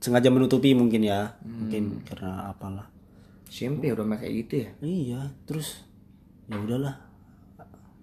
sengaja 0.00 0.32
menutupi 0.32 0.72
mungkin 0.72 1.04
ya 1.04 1.36
mungkin 1.44 2.00
karena 2.08 2.48
apalah. 2.48 2.88
SMP 3.52 3.92
udah 3.92 4.08
kayak 4.16 4.34
gitu 4.48 4.54
ya? 4.64 4.70
Iya 4.80 5.20
terus 5.44 5.84
ya 6.48 6.56
udahlah. 6.56 6.96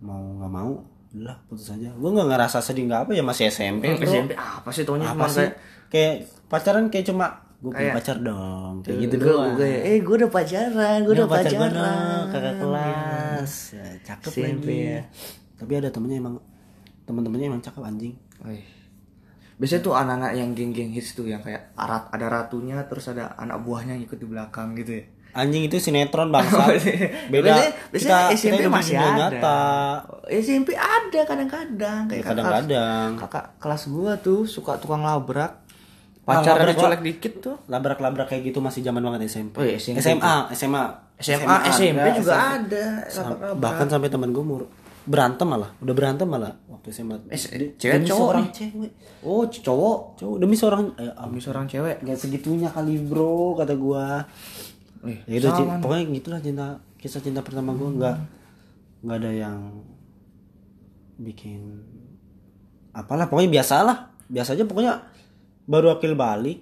Mau 0.06 0.38
nggak 0.38 0.52
mau 0.54 0.86
udahlah 1.10 1.38
putus 1.50 1.74
aja. 1.74 1.90
Gue 1.90 2.10
nggak 2.14 2.30
ngerasa 2.30 2.62
sedih 2.62 2.86
nggak 2.86 3.10
apa 3.10 3.12
ya 3.18 3.26
masih 3.26 3.50
SMP 3.50 3.98
bro. 3.98 4.14
SMP 4.14 4.38
apa 4.38 4.70
sih 4.70 4.86
taunya? 4.86 5.10
Apa 5.10 5.26
sih? 5.26 5.42
Kayak 5.42 5.58
kayak 5.90 6.14
pacaran 6.54 6.86
kayak 6.94 7.10
cuma 7.10 7.44
gue 7.64 7.72
punya 7.72 7.96
pacar 7.96 8.18
dong 8.20 8.84
kayak 8.84 9.08
gitu 9.08 9.16
gue 9.24 9.32
doang. 9.32 9.56
gue 9.56 9.72
eh 9.88 9.98
gue 10.04 10.16
udah 10.20 10.28
pacaran 10.28 11.00
gue 11.08 11.14
udah 11.16 11.30
pacar 11.32 11.48
pacaran. 11.48 11.72
dong, 11.72 12.24
kakak 12.28 12.56
kelas 12.60 13.23
ya, 13.46 13.86
cakep 14.04 14.32
SMP 14.32 14.68
lagi 14.68 14.78
ya. 14.90 15.02
tapi 15.56 15.72
ada 15.76 15.90
temennya 15.90 16.18
emang 16.20 16.36
teman-temannya 17.04 17.48
emang 17.50 17.62
cakep 17.62 17.82
anjing. 17.82 18.16
Wih. 18.42 18.64
biasanya 19.54 19.82
tuh 19.82 19.94
anak-anak 19.94 20.32
yang 20.34 20.50
geng-geng 20.52 20.90
hits 20.90 21.14
tuh 21.14 21.24
yang 21.24 21.40
kayak 21.40 21.72
arat 21.76 22.10
ada 22.10 22.26
ratunya 22.28 22.84
terus 22.84 23.06
ada 23.08 23.38
anak 23.38 23.62
buahnya 23.62 23.96
yang 23.96 24.04
ikut 24.04 24.18
di 24.18 24.26
belakang 24.26 24.74
gitu 24.76 24.98
ya. 24.98 25.06
Anjing 25.34 25.66
itu 25.66 25.78
sinetron 25.78 26.30
bangsa 26.36 26.70
beda. 26.70 27.42
biasanya, 27.42 27.72
biasanya 27.90 28.18
kita, 28.30 28.38
SMP 28.38 28.60
kita 28.60 28.70
masih 28.70 28.96
ada. 28.96 29.10
nyata. 29.18 29.62
SMP 30.30 30.70
ada 30.74 31.20
kadang-kadang. 31.24 32.02
Kayak 32.06 32.22
Ya, 32.22 32.26
kadang-kadang. 32.28 33.10
kakak, 33.16 33.30
kakak 33.30 33.46
kelas 33.58 33.84
gua 33.90 34.14
tuh 34.18 34.46
suka 34.46 34.78
tukang 34.78 35.02
labrak 35.02 35.63
pacar 36.24 36.56
ada 36.56 36.64
labrak, 36.66 36.76
colek 36.78 37.02
dikit 37.02 37.34
tuh. 37.40 37.56
Labrak-labrak 37.66 38.28
kayak 38.28 38.44
gitu 38.46 38.60
masih 38.60 38.80
zaman 38.80 39.02
banget 39.02 39.28
SMP, 39.28 39.56
Oh 39.56 39.64
iya, 39.64 39.76
SMP. 39.76 40.00
SMA 40.00 40.34
SMA 40.52 40.84
SMA, 41.16 41.56
SMP 41.70 42.08
juga. 42.16 42.32
SMP. 42.32 42.40
ada 42.54 42.84
labrak-labrak. 43.06 43.56
bahkan 43.58 43.88
sampai 43.88 44.08
teman 44.08 44.30
gue 44.30 44.42
mur 44.42 44.64
berantem 45.04 45.44
malah 45.44 45.68
udah 45.78 45.92
berantem 45.92 46.24
malah 46.24 46.56
waktu 46.66 46.88
SMA 46.90 47.20
Eh, 47.28 47.36
Demi 47.36 47.76
cewek 47.76 48.00
cowok 48.06 48.20
seorang 48.24 48.40
nih? 48.42 48.54
cewek. 48.54 48.92
Oh 49.22 49.44
cowok. 49.44 49.98
Cowok 50.16 50.38
demi 50.38 50.56
seorang 50.56 50.84
eh, 50.96 51.12
Ami 51.14 51.38
seorang 51.38 51.66
cewek. 51.66 51.96
nggak 52.00 52.18
segitunya 52.18 52.70
kali 52.70 52.96
bro 52.98 53.54
kata 53.54 53.76
gua. 53.76 54.24
Eh, 55.04 55.20
ya 55.28 55.52
cinta, 55.52 55.76
pokoknya 55.78 56.08
gitulah 56.10 56.40
cinta 56.40 56.66
kisah 56.96 57.20
cinta 57.20 57.40
pertama 57.40 57.72
gua. 57.74 57.92
Nggak 57.92 58.16
nggak 59.04 59.18
ada 59.18 59.32
yang 59.34 59.60
bikin 61.16 61.62
apalah 62.92 63.28
pokoknya 63.28 63.52
biasalah. 63.54 63.98
Biasa 64.26 64.56
aja 64.56 64.64
pokoknya 64.64 64.94
baru 65.64 65.96
akil 65.96 66.14
balik 66.14 66.62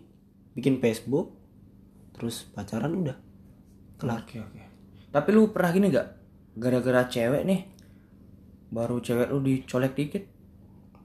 bikin 0.53 0.77
Facebook 0.77 1.34
terus 2.13 2.46
pacaran 2.51 2.93
udah 3.01 3.17
kelar 3.98 4.22
Oke 4.25 4.38
oke. 4.41 4.62
Tapi 5.12 5.29
lu 5.36 5.51
pernah 5.51 5.72
gini 5.75 5.88
gak? 5.91 6.08
Gara-gara 6.55 7.03
cewek 7.08 7.43
nih, 7.43 7.67
baru 8.72 9.03
cewek 9.03 9.27
lu 9.27 9.43
dicolek 9.43 9.91
dikit, 9.91 10.24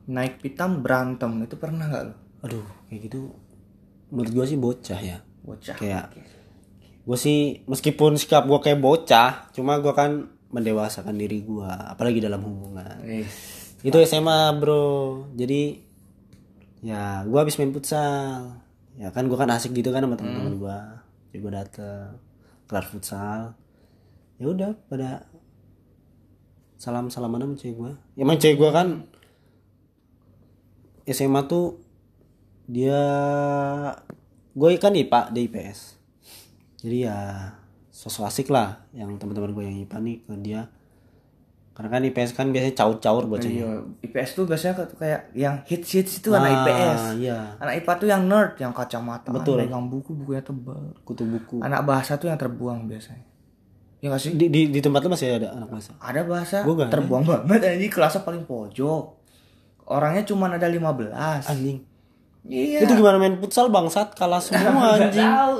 naik 0.07 0.38
pitam 0.38 0.83
berantem 0.83 1.43
itu 1.43 1.59
pernah 1.59 1.91
gak 1.91 2.05
lu? 2.07 2.15
aduh 2.47 2.62
kayak 2.87 3.11
gitu 3.11 3.33
menurut 4.12 4.31
gua 4.31 4.45
sih 4.47 4.55
bocah 4.55 5.00
ya 5.03 5.19
Bocah. 5.43 5.75
kayak 5.75 6.15
gue 7.07 7.19
sih 7.19 7.62
meskipun 7.67 8.19
sikap 8.19 8.47
gue 8.47 8.59
kayak 8.59 8.83
bocah 8.83 9.50
cuma 9.50 9.79
gue 9.79 9.95
kan 9.95 10.26
mendewasakan 10.50 11.15
diri 11.15 11.43
gue 11.43 11.67
apalagi 11.67 12.19
dalam 12.19 12.43
hubungan 12.43 12.99
itu 13.83 13.97
SMA 14.03 14.50
bro 14.59 15.26
jadi 15.35 15.86
ya 16.87 17.26
gue 17.26 17.38
habis 17.38 17.59
main 17.59 17.75
futsal. 17.75 18.62
Ya 18.97 19.11
kan 19.11 19.26
gue 19.26 19.35
kan 19.35 19.50
asik 19.50 19.75
gitu 19.75 19.90
kan 19.90 20.07
sama 20.07 20.14
teman-teman 20.14 20.55
gue 20.57 20.78
jadi 21.35 21.38
gue 21.43 21.52
dateng 21.52 22.07
kelar 22.71 22.87
futsal. 22.87 23.59
Ya 24.38 24.47
udah 24.47 24.78
pada 24.87 25.26
salam 26.76 27.09
salaman 27.09 27.40
sama 27.40 27.55
cewek 27.57 27.76
gue 27.76 27.93
ya 28.21 28.23
emang 28.28 28.37
cewek 28.37 28.57
gue 28.61 28.71
kan 28.71 28.88
SMA 31.09 31.40
tuh 31.49 31.81
dia 32.69 33.00
gue 34.52 34.69
kan 34.76 34.93
IPA 34.93 35.21
di 35.33 35.40
IPS 35.49 35.78
jadi 36.85 36.97
ya 37.09 37.19
sosok 37.88 38.28
asik 38.28 38.49
lah 38.52 38.85
yang 38.93 39.16
teman-teman 39.16 39.57
gue 39.57 39.64
yang 39.64 39.76
IPA 39.88 39.99
nih 40.05 40.16
ke 40.21 40.33
dia 40.45 40.61
karena 41.76 41.88
kan 41.90 42.00
IPS 42.02 42.33
kan 42.33 42.49
biasanya 42.49 42.73
caur-caur 42.75 43.28
bocahnya 43.28 43.52
Iya, 43.61 43.71
IPS 44.00 44.30
tuh 44.33 44.45
biasanya 44.49 44.75
kayak- 44.90 45.28
yang 45.30 45.61
hits 45.62 45.92
hits 45.92 46.12
itu 46.16 46.33
anak 46.33 46.49
IPS. 46.56 46.97
Ah, 46.99 47.12
iya 47.14 47.38
Anak 47.59 47.73
IPA 47.76 47.92
tuh 47.95 48.09
yang 48.09 48.23
nerd, 48.25 48.56
yang 48.56 48.73
kacamata, 48.73 49.28
Betul. 49.28 49.61
megang 49.61 49.85
buku 49.85 50.16
bukunya 50.16 50.40
tebal. 50.40 50.97
kutu 51.04 51.23
buku 51.23 51.61
Anak 51.61 51.85
bahasa 51.85 52.16
tuh 52.16 52.26
yang 52.26 52.37
terbuang 52.37 52.88
biasanya. 52.88 53.28
Ya 53.97 54.09
gak 54.09 54.21
sih? 54.21 54.33
di, 54.33 54.49
di, 54.49 54.68
di 54.68 54.80
tempat 54.80 55.00
lu 55.00 55.11
masih 55.11 55.37
ada 55.37 55.52
anak 55.52 55.68
bahasa 55.68 55.92
Ada 55.99 56.21
bahasa 56.23 56.56
Gua 56.62 56.75
ada. 56.78 56.88
terbuang 56.90 57.23
banget 57.45 57.61
anjing 57.66 57.88
kelasnya 57.90 58.23
paling 58.23 58.45
pojok. 58.45 59.04
Orangnya 59.87 60.25
cuma 60.25 60.49
ada 60.49 60.64
15. 60.64 61.45
anjing 61.45 61.85
Iya. 62.47 62.87
itu 62.87 62.93
gimana 62.95 63.19
main 63.19 63.35
futsal 63.43 63.75
bangsat? 63.75 64.15
Kalah 64.15 64.38
semua 64.38 64.95
anjing. 64.99 65.19
tahu. 65.19 65.55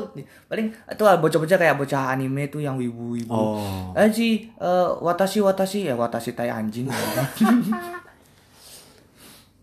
Paling 0.47 0.66
itu 0.71 1.02
bocah-bocah 1.02 1.59
kayak 1.59 1.76
bocah 1.76 2.14
anime 2.14 2.47
tuh 2.47 2.62
yang 2.62 2.78
wibu-wibu. 2.78 3.31
oh. 3.35 3.90
Aji, 3.93 4.55
eh, 4.55 4.88
watashi 5.02 5.43
watashi. 5.43 5.90
Ya 5.90 5.99
watashi 5.99 6.33
tai 6.38 6.50
anjing. 6.50 6.87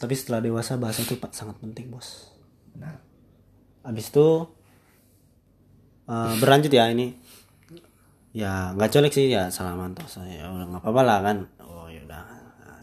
tapi 0.03 0.19
setelah 0.19 0.43
dewasa 0.43 0.75
bahasa 0.75 0.99
itu 1.07 1.15
sangat 1.31 1.55
penting 1.63 1.87
bos. 1.87 2.27
Nah, 2.75 2.99
abis 3.87 4.11
itu 4.11 4.27
eh, 6.11 6.33
berlanjut 6.43 6.75
ya 6.75 6.91
ini. 6.91 7.15
Ya 8.35 8.75
nggak 8.75 8.99
colek 8.99 9.13
sih 9.15 9.31
ya 9.31 9.47
salaman 9.47 9.95
toh 9.95 10.09
saya 10.09 10.49
udah 10.51 10.65
nggak 10.75 10.81
apa-apa 10.83 11.01
lah 11.07 11.19
kan. 11.23 11.37
Oh 11.63 11.87
ya 11.87 12.03
udah. 12.03 12.19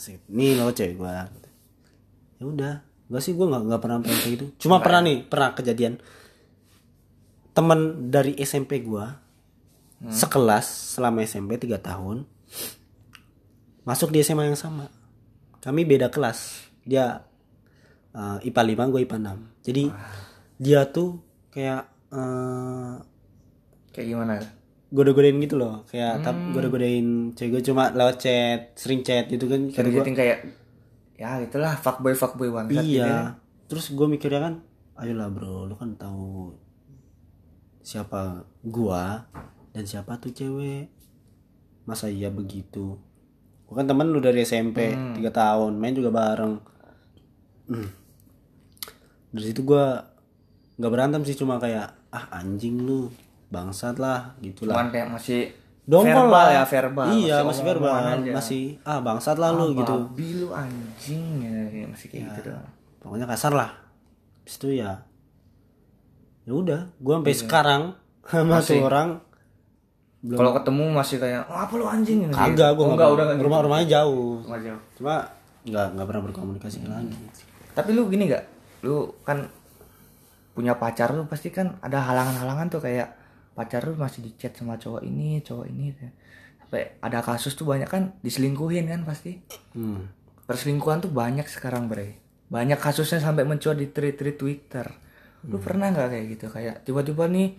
Asik. 0.01 0.25
Nih 0.33 0.57
lo 0.57 0.73
cewek 0.73 0.97
gua. 0.97 1.29
Ya 2.41 2.45
udah 2.49 2.75
gak 3.11 3.23
sih 3.23 3.35
gua 3.35 3.51
nggak 3.51 3.63
nggak 3.67 3.81
pernah 3.83 3.99
pernah 4.01 4.19
kayak 4.23 4.33
gitu. 4.39 4.47
Cuma 4.67 4.79
pernah 4.79 5.01
nih 5.03 5.19
pernah 5.27 5.51
kejadian. 5.53 5.99
Teman 7.51 8.11
dari 8.15 8.39
SMP 8.39 8.81
gua 8.81 9.19
sekelas 10.01 10.97
selama 10.97 11.21
SMP 11.29 11.61
3 11.61 11.77
tahun 11.77 12.25
masuk 13.85 14.09
di 14.15 14.25
SMA 14.25 14.49
yang 14.49 14.57
sama. 14.57 14.89
Kami 15.61 15.85
beda 15.85 16.09
kelas. 16.09 16.65
Dia 16.89 17.21
eh, 18.17 18.49
IPA 18.49 18.63
5 18.89 18.93
gue 18.97 19.01
IPA 19.05 19.19
6 19.21 19.51
jadi 19.61 19.85
dia 20.57 20.81
tuh 20.89 21.21
kayak 21.53 21.85
eh, 22.13 22.95
kayak 23.93 24.07
gimana? 24.09 24.35
goda-godain 24.91 25.39
gitu 25.39 25.55
loh. 25.55 25.87
Kayak 25.87 26.27
tap 26.27 26.37
goda-godain 26.51 27.31
cewek 27.39 27.61
gue 27.61 27.63
cuma 27.71 27.95
lewat 27.95 28.17
chat 28.19 28.75
sering 28.75 29.07
chat 29.07 29.31
gitu 29.31 29.47
kan. 29.47 29.71
Kata 29.71 29.87
gua, 29.87 30.03
gitu 30.03 30.11
kayak 30.17 30.39
ya 31.21 31.37
itulah 31.45 31.77
fuckboy 31.77 32.17
fuckboy 32.17 32.49
bangsat 32.49 32.81
gitu 32.81 33.05
ya. 33.05 33.05
iya 33.05 33.15
terus 33.69 33.93
gue 33.93 34.07
mikirnya 34.09 34.41
kan 34.41 34.55
ayolah 34.97 35.29
bro 35.29 35.69
lu 35.69 35.77
kan 35.77 35.93
tahu 36.01 36.57
siapa 37.81 38.45
gua 38.63 39.27
dan 39.73 39.85
siapa 39.89 40.21
tuh 40.21 40.31
cewek. 40.31 40.87
Masa 41.89 42.07
iya 42.07 42.29
begitu? 42.31 43.01
Gua 43.67 43.75
kan 43.83 43.89
temen 43.89 44.13
lu 44.13 44.21
dari 44.23 44.45
SMP 44.45 44.95
tiga 45.17 45.31
tahun 45.33 45.75
main 45.75 45.97
juga 45.97 46.13
bareng. 46.13 46.55
Hmm. 47.71 47.87
dari 49.31 49.47
situ 49.47 49.63
gua 49.63 50.11
nggak 50.75 50.91
berantem 50.91 51.23
sih 51.23 51.39
cuma 51.39 51.63
kayak 51.63 51.87
ah 52.11 52.27
anjing 52.35 52.83
lu 52.83 53.11
bangsat 53.47 53.99
lah 54.03 54.35
gitulah. 54.43 54.75
Cuman 54.75 54.91
kayak 54.91 55.09
masih 55.15 55.55
dongkol 55.91 56.31
verbal 56.31 56.31
lah 56.31 56.49
ya 56.49 56.63
verbal. 56.65 57.07
iya 57.11 57.37
masih, 57.43 57.63
verbal 57.67 57.95
aja. 57.99 58.31
masih 58.31 58.63
ah 58.83 59.03
bangsat 59.03 59.37
lah 59.37 59.51
lu 59.51 59.75
gitu 59.75 59.91
Babi 60.07 60.29
lu 60.39 60.49
anjing 60.55 61.25
ya, 61.43 61.51
ya, 61.69 61.87
masih 61.91 62.07
kayak 62.07 62.23
gitu 62.31 62.41
doang. 62.49 62.67
pokoknya 62.99 63.27
kasar 63.27 63.53
lah 63.53 63.71
Habis 64.41 64.55
itu 64.57 64.69
ya 64.79 65.03
ya 66.43 66.53
udah 66.53 66.81
gua 66.97 67.19
sampai 67.19 67.31
Iya. 67.31 67.41
sekarang 67.43 67.83
sama 68.31 68.57
tuh 68.61 68.81
orang 68.81 69.11
Kalau 70.21 70.53
ketemu 70.53 70.85
masih 70.93 71.17
kayak 71.17 71.43
oh, 71.49 71.57
apa 71.57 71.73
lu 71.75 71.85
anjing 71.85 72.19
gitu. 72.23 72.33
kagak 72.33 72.71
gua 72.73 72.85
oh, 72.85 72.93
nggak 72.93 73.09
enggak 73.11 73.11
udah 73.35 73.43
rumah 73.43 73.61
rumahnya 73.61 73.87
jauh 73.91 74.45
Rumah 74.45 74.61
jauh. 74.61 74.81
cuma 74.95 75.15
nggak 75.61 75.87
nggak 75.93 76.07
pernah 76.07 76.23
berkomunikasi 76.25 76.79
lagi 76.85 77.13
Tapi 77.71 77.91
lu 77.93 78.07
gini 78.07 78.27
gak? 78.27 78.45
Lu 78.83 79.13
kan 79.23 79.47
punya 80.51 80.75
pacar 80.75 81.13
lu 81.13 81.25
pasti 81.25 81.49
kan 81.49 81.79
ada 81.81 82.01
halangan-halangan 82.01 82.67
tuh 82.69 82.81
kayak 82.81 83.09
pacar 83.55 83.85
lu 83.87 83.99
masih 83.99 84.25
di 84.25 84.33
chat 84.39 84.55
sama 84.55 84.81
cowok 84.81 85.03
ini, 85.05 85.43
cowok 85.43 85.67
ini. 85.69 85.85
gitu. 85.93 86.07
Sampai 86.67 86.83
ada 87.03 87.19
kasus 87.21 87.53
tuh 87.59 87.67
banyak 87.67 87.89
kan 87.91 88.15
diselingkuhin 88.23 88.87
kan 88.89 89.03
pasti. 89.03 89.41
hmm. 89.77 90.21
Perselingkuhan 90.47 91.03
tuh 91.03 91.13
banyak 91.13 91.47
sekarang 91.47 91.87
bre. 91.87 92.19
Banyak 92.51 92.83
kasusnya 92.83 93.23
sampai 93.23 93.47
mencuat 93.47 93.79
di 93.79 93.87
tweet-tweet 93.87 94.37
Twitter. 94.39 94.87
Lu 95.47 95.63
pernah 95.63 95.95
nggak 95.95 96.09
kayak 96.11 96.27
gitu? 96.35 96.47
Kayak 96.51 96.83
tiba-tiba 96.83 97.31
nih 97.31 97.55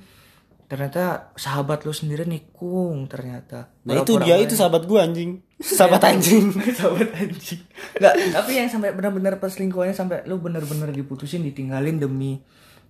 ternyata 0.72 1.36
sahabat 1.36 1.84
lu 1.84 1.92
sendiri 1.92 2.24
nikung 2.24 3.04
ternyata. 3.12 3.68
nah 3.84 4.00
itu 4.00 4.16
dia 4.24 4.40
itu 4.40 4.56
sahabat 4.56 4.88
gua 4.88 5.04
anjing 5.04 5.44
sahabat 5.76 6.00
anjing 6.00 6.48
sahabat 6.72 7.12
anjing. 7.12 7.60
Enggak, 8.00 8.14
tapi 8.32 8.52
yang 8.56 8.72
sampai 8.72 8.96
benar-benar 8.96 9.36
perselingkuhannya 9.44 9.92
sampai 9.92 10.24
lu 10.32 10.40
benar-benar 10.40 10.96
diputusin 10.96 11.44
ditinggalin 11.44 12.00
demi 12.00 12.40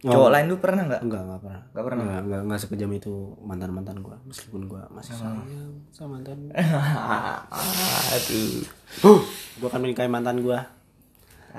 cowok 0.03 0.29
lain 0.29 0.45
lu 0.47 0.57
pernah 0.57 0.83
nggak? 0.83 1.01
enggak 1.03 1.21
enggak 1.21 1.39
pernah 1.39 1.61
Nggak 1.67 1.83
pernah. 1.85 2.01
enggak 2.01 2.19
enggak, 2.21 2.41
enggak 2.41 2.59
sekejam 2.59 2.91
itu 2.91 3.13
mantan 3.39 3.69
mantan 3.69 3.97
gua 3.99 4.17
meskipun 4.23 4.65
gua 4.65 4.89
masih 4.89 5.13
sayang 5.13 5.45
sama 5.93 6.17
mantan 6.17 6.49
Aduh. 8.15 8.61
huh 9.01 9.21
gua 9.57 9.67
akan 9.69 9.81
menikahi 9.81 10.09
mantan 10.09 10.41
gua 10.41 10.65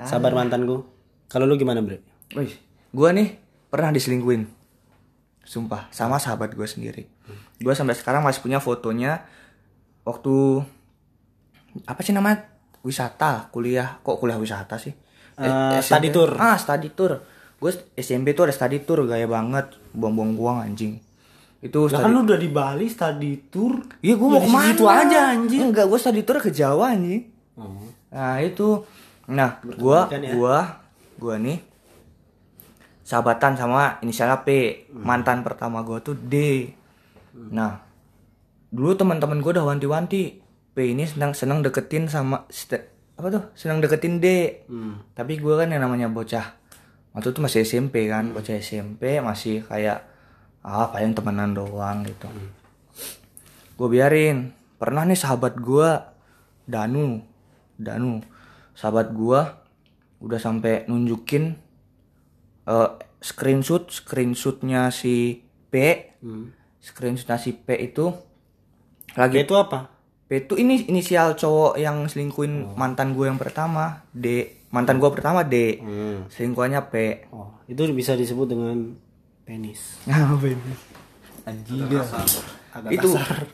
sabar 0.03 0.33
mantanku 0.33 0.83
kalau 1.25 1.45
lu 1.45 1.55
gimana 1.55 1.79
bre 1.79 2.03
Wih, 2.33 2.49
gua 2.89 3.13
nih 3.13 3.37
pernah 3.67 3.89
diselingkuin. 3.89 4.49
Sumpah, 5.39 5.85
sama 5.89 6.17
sahabat 6.17 6.51
gua 6.51 6.65
sendiri. 6.65 7.05
Gua 7.57 7.71
sampai 7.71 7.93
sekarang 7.93 8.21
masih 8.21 8.41
punya 8.41 8.57
fotonya 8.57 9.21
waktu 10.01 10.65
apa 11.85 12.01
sih 12.01 12.09
namanya? 12.09 12.49
Wisata, 12.81 13.47
kuliah. 13.49 14.01
Kok 14.01 14.17
kuliah 14.17 14.35
wisata 14.35 14.75
sih? 14.75 14.97
Eh, 15.35 15.77
SMP. 15.77 15.85
study 15.85 16.09
tour. 16.09 16.29
Ah, 16.35 16.57
study 16.57 16.89
tour. 16.89 17.21
Gue 17.63 17.71
SMP 17.95 18.35
tuh 18.35 18.43
ada 18.43 18.51
study 18.51 18.83
tour 18.83 19.07
gaya 19.07 19.23
banget, 19.23 19.71
buang-buang 19.95 20.35
buang 20.35 20.57
anjing. 20.59 20.99
Itu 21.63 21.87
study 21.87 22.03
kan 22.03 22.11
lu 22.11 22.27
udah 22.27 22.35
di 22.35 22.51
Bali 22.51 22.91
study 22.91 23.47
tour 23.47 23.79
Iya 24.03 24.19
gue 24.19 24.27
mau 24.27 24.43
ke 24.43 24.51
mana? 24.51 24.67
situ 24.67 24.83
aja 24.83 25.31
anjing 25.31 25.71
Enggak, 25.71 25.87
gue 25.87 25.95
study 25.95 26.21
tour 26.21 26.43
ke 26.43 26.51
Jawa 26.51 26.91
anjing. 26.91 27.23
oh. 27.55 27.87
Nah 28.11 28.35
itu, 28.37 28.83
nah 29.25 29.63
gua 29.79 30.05
Berkebutuhan 30.11 30.21
ya. 30.21 30.31
gua 30.35 30.57
gua 31.15 31.35
nih 31.39 31.57
sahabatan 33.01 33.55
sama 33.55 33.97
inisialnya 33.99 34.43
P. 34.43 34.49
Hmm. 34.91 35.01
Mantan 35.01 35.39
pertama 35.41 35.81
gua 35.81 35.99
tuh 35.99 36.13
D. 36.13 36.67
Nah 37.33 37.79
dulu 38.69 38.93
teman-teman 38.93 39.39
gua 39.39 39.55
udah 39.55 39.65
wanti-wanti 39.65 40.43
P 40.73 40.77
ini 40.83 41.07
senang 41.07 41.31
senang 41.31 41.61
deketin 41.61 42.05
sama 42.05 42.43
apa 43.13 43.27
tuh 43.29 43.43
senang 43.55 43.79
deketin 43.79 44.19
D. 44.19 44.27
Hmm. 44.67 44.99
Tapi 45.13 45.39
gua 45.39 45.63
kan 45.63 45.71
yang 45.71 45.81
namanya 45.81 46.05
bocah 46.05 46.59
waktu 47.13 47.29
itu 47.31 47.39
masih 47.39 47.59
SMP 47.63 48.09
kan, 48.09 48.33
bocah 48.33 48.57
SMP 48.57 49.21
masih 49.21 49.61
kayak 49.63 50.05
ah 50.65 50.89
paling 50.89 51.13
temenan 51.13 51.53
doang 51.53 52.03
gitu. 52.03 52.27
Gue 53.77 53.87
biarin. 53.89 54.51
Pernah 54.77 55.07
nih 55.07 55.15
sahabat 55.15 55.55
gua 55.63 56.11
Danu, 56.67 57.23
Danu, 57.79 58.19
sahabat 58.75 59.15
gua 59.15 59.63
udah 60.19 60.39
sampai 60.39 60.83
nunjukin 60.91 61.55
eh, 62.67 62.89
screenshot, 63.19 63.87
screenshotnya 63.87 64.91
si 64.91 65.43
P, 65.71 65.75
Hmm. 66.23 66.55
screenshotnya 66.79 67.35
si 67.35 67.51
P 67.51 67.75
itu 67.75 68.15
P 69.11 69.15
lagi 69.19 69.43
itu 69.43 69.55
apa 69.59 69.91
P 70.27 70.47
itu 70.47 70.55
ini 70.55 70.87
inisial 70.87 71.35
cowok 71.35 71.75
yang 71.75 72.07
selingkuhin 72.07 72.79
mantan 72.79 73.11
gue 73.11 73.27
yang 73.27 73.35
pertama 73.35 74.07
D, 74.15 74.47
mantan 74.73 74.97
gua 74.97 75.13
pertama 75.13 75.45
D, 75.45 75.77
hmm. 75.77 76.33
selingkuhannya 76.33 76.81
P. 76.89 76.95
oh 77.29 77.61
itu 77.69 77.85
bisa 77.93 78.17
disebut 78.17 78.49
dengan 78.49 78.97
penis. 79.45 79.99
Ngapain? 80.09 80.57
Anjing 81.45 81.85
agak 82.73 82.89
itu 82.89 83.09
kasar. 83.13 83.45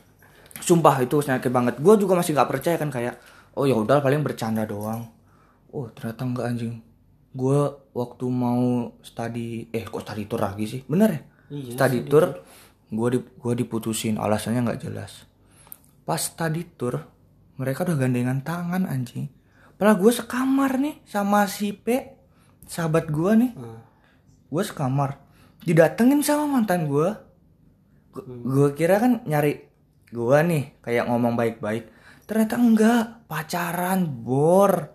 sumpah 0.63 0.95
itu 1.03 1.19
sakit 1.19 1.51
banget. 1.51 1.75
Gue 1.83 1.99
juga 1.99 2.15
masih 2.15 2.31
nggak 2.31 2.49
percaya 2.49 2.77
kan 2.79 2.87
kayak 2.87 3.19
oh 3.59 3.67
ya 3.67 3.75
udah 3.75 3.99
paling 3.99 4.23
bercanda 4.23 4.63
doang. 4.63 5.11
Oh 5.75 5.91
ternyata 5.91 6.23
nggak 6.23 6.45
anjing. 6.47 6.79
Gue 7.35 7.59
waktu 7.91 8.25
mau 8.31 8.95
study 9.03 9.67
eh 9.75 9.83
kok 9.83 10.07
study 10.07 10.23
tour 10.29 10.39
lagi 10.39 10.65
sih? 10.69 10.81
Bener 10.87 11.09
ya? 11.11 11.21
Iya, 11.51 11.71
study 11.75 11.99
tour 12.07 12.45
gue 12.89 13.07
di 13.11 13.19
gua 13.41 13.53
diputusin. 13.57 14.15
Alasannya 14.15 14.71
nggak 14.71 14.81
jelas. 14.87 15.27
Pas 16.07 16.21
tadi 16.31 16.63
tur 16.63 17.01
mereka 17.59 17.83
udah 17.83 17.97
gandengan 17.99 18.39
tangan 18.39 18.87
anjing 18.87 19.27
padahal 19.79 19.95
gue 19.95 20.11
sekamar 20.11 20.75
nih 20.75 20.99
sama 21.05 21.47
si 21.47 21.71
P 21.71 21.87
sahabat 22.65 23.07
gue 23.07 23.31
nih. 23.33 23.51
Gue 24.45 24.61
sekamar. 24.61 25.23
Didatengin 25.59 26.19
sama 26.19 26.51
mantan 26.51 26.85
gue 26.85 27.15
gue 28.43 28.67
kira 28.73 28.97
kan 28.97 29.23
nyari 29.23 29.63
gue 30.09 30.37
nih 30.43 30.63
kayak 30.79 31.07
ngomong 31.07 31.33
baik-baik. 31.33 31.87
Ternyata 32.25 32.55
enggak 32.55 33.01
pacaran 33.25 34.03
bor. 34.05 34.91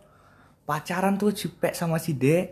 Pacaran 0.62 1.16
tuh 1.16 1.32
si 1.32 1.48
P 1.48 1.72
sama 1.72 1.96
si 1.96 2.12
D. 2.12 2.48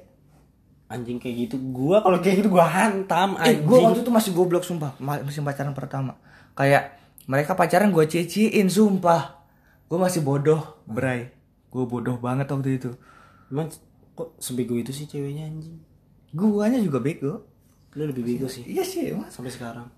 Anjing 0.86 1.16
kayak 1.16 1.48
gitu. 1.48 1.56
Gua 1.72 2.00
kalau 2.00 2.20
kayak 2.20 2.36
gitu 2.38 2.48
gua 2.50 2.68
hantam 2.68 3.40
Eh, 3.40 3.48
anjing. 3.48 3.64
gue 3.64 3.78
waktu 3.80 4.00
itu 4.00 4.12
masih 4.12 4.30
goblok 4.32 4.60
sumpah, 4.60 4.92
Ma- 4.98 5.24
masih 5.24 5.40
pacaran 5.40 5.72
pertama. 5.72 6.20
Kayak 6.52 7.00
mereka 7.24 7.56
pacaran 7.56 7.88
gue 7.88 8.04
ciciin 8.04 8.68
sumpah. 8.68 9.40
Gue 9.88 9.96
masih 9.96 10.20
bodoh, 10.20 10.60
bray. 10.84 11.32
Gue 11.72 11.84
bodoh 11.84 12.16
banget 12.16 12.46
waktu 12.46 12.76
itu. 12.76 12.90
emang 13.48 13.68
kok 14.10 14.36
sebego 14.38 14.72
itu 14.74 14.88
sih 14.90 15.04
ceweknya 15.04 15.44
anjing 15.46 15.76
Guanya 16.30 16.76
juga 16.76 16.98
bego. 16.98 17.44
lu 17.92 18.06
lebih 18.06 18.22
bego 18.22 18.46
sih 18.46 18.64
Iya 18.64 18.80
sih, 18.82 19.12
mas. 19.12 19.28
sampai 19.30 19.48
sekarang 19.48 19.88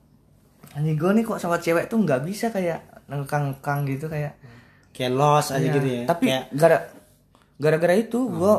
Anjing 0.72 0.94
gue 0.94 1.10
nih 1.12 1.24
kok 1.24 1.36
sama 1.36 1.56
cewek 1.56 1.86
tuh 1.86 1.98
nggak 1.98 2.22
bisa 2.22 2.48
kayak 2.48 2.78
ngekang-ngekang 3.06 3.86
gitu 3.86 4.06
kayak. 4.08 4.34
kayak 4.90 5.12
los 5.12 5.46
aja 5.48 5.60
Iya. 5.60 5.70
gitu 5.72 5.88
ya 5.88 6.02
Tapi 6.04 6.24
kayak 6.24 6.44
gara 6.52 6.78
gara-gara 7.56 7.94
itu 7.94 8.18
gue 8.24 8.54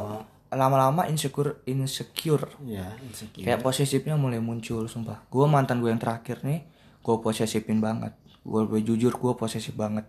lama-lama 0.50 1.04
insecure 1.06 1.60
insecure. 1.66 2.48
ya 2.64 2.96
insecure 3.02 3.44
Kayak 3.44 3.60
posesifnya 3.62 4.16
mulai 4.16 4.40
muncul 4.40 4.86
sumpah. 4.86 5.28
Gue 5.28 5.44
mantan 5.46 5.80
gue 5.80 5.90
yang 5.90 6.00
terakhir 6.00 6.40
nih, 6.42 6.64
gue 6.98 7.16
posesifin 7.18 7.80
banget. 7.80 8.16
Gue 8.42 8.80
jujur 8.80 9.12
gue 9.12 9.34
posesif 9.34 9.74
banget. 9.74 10.08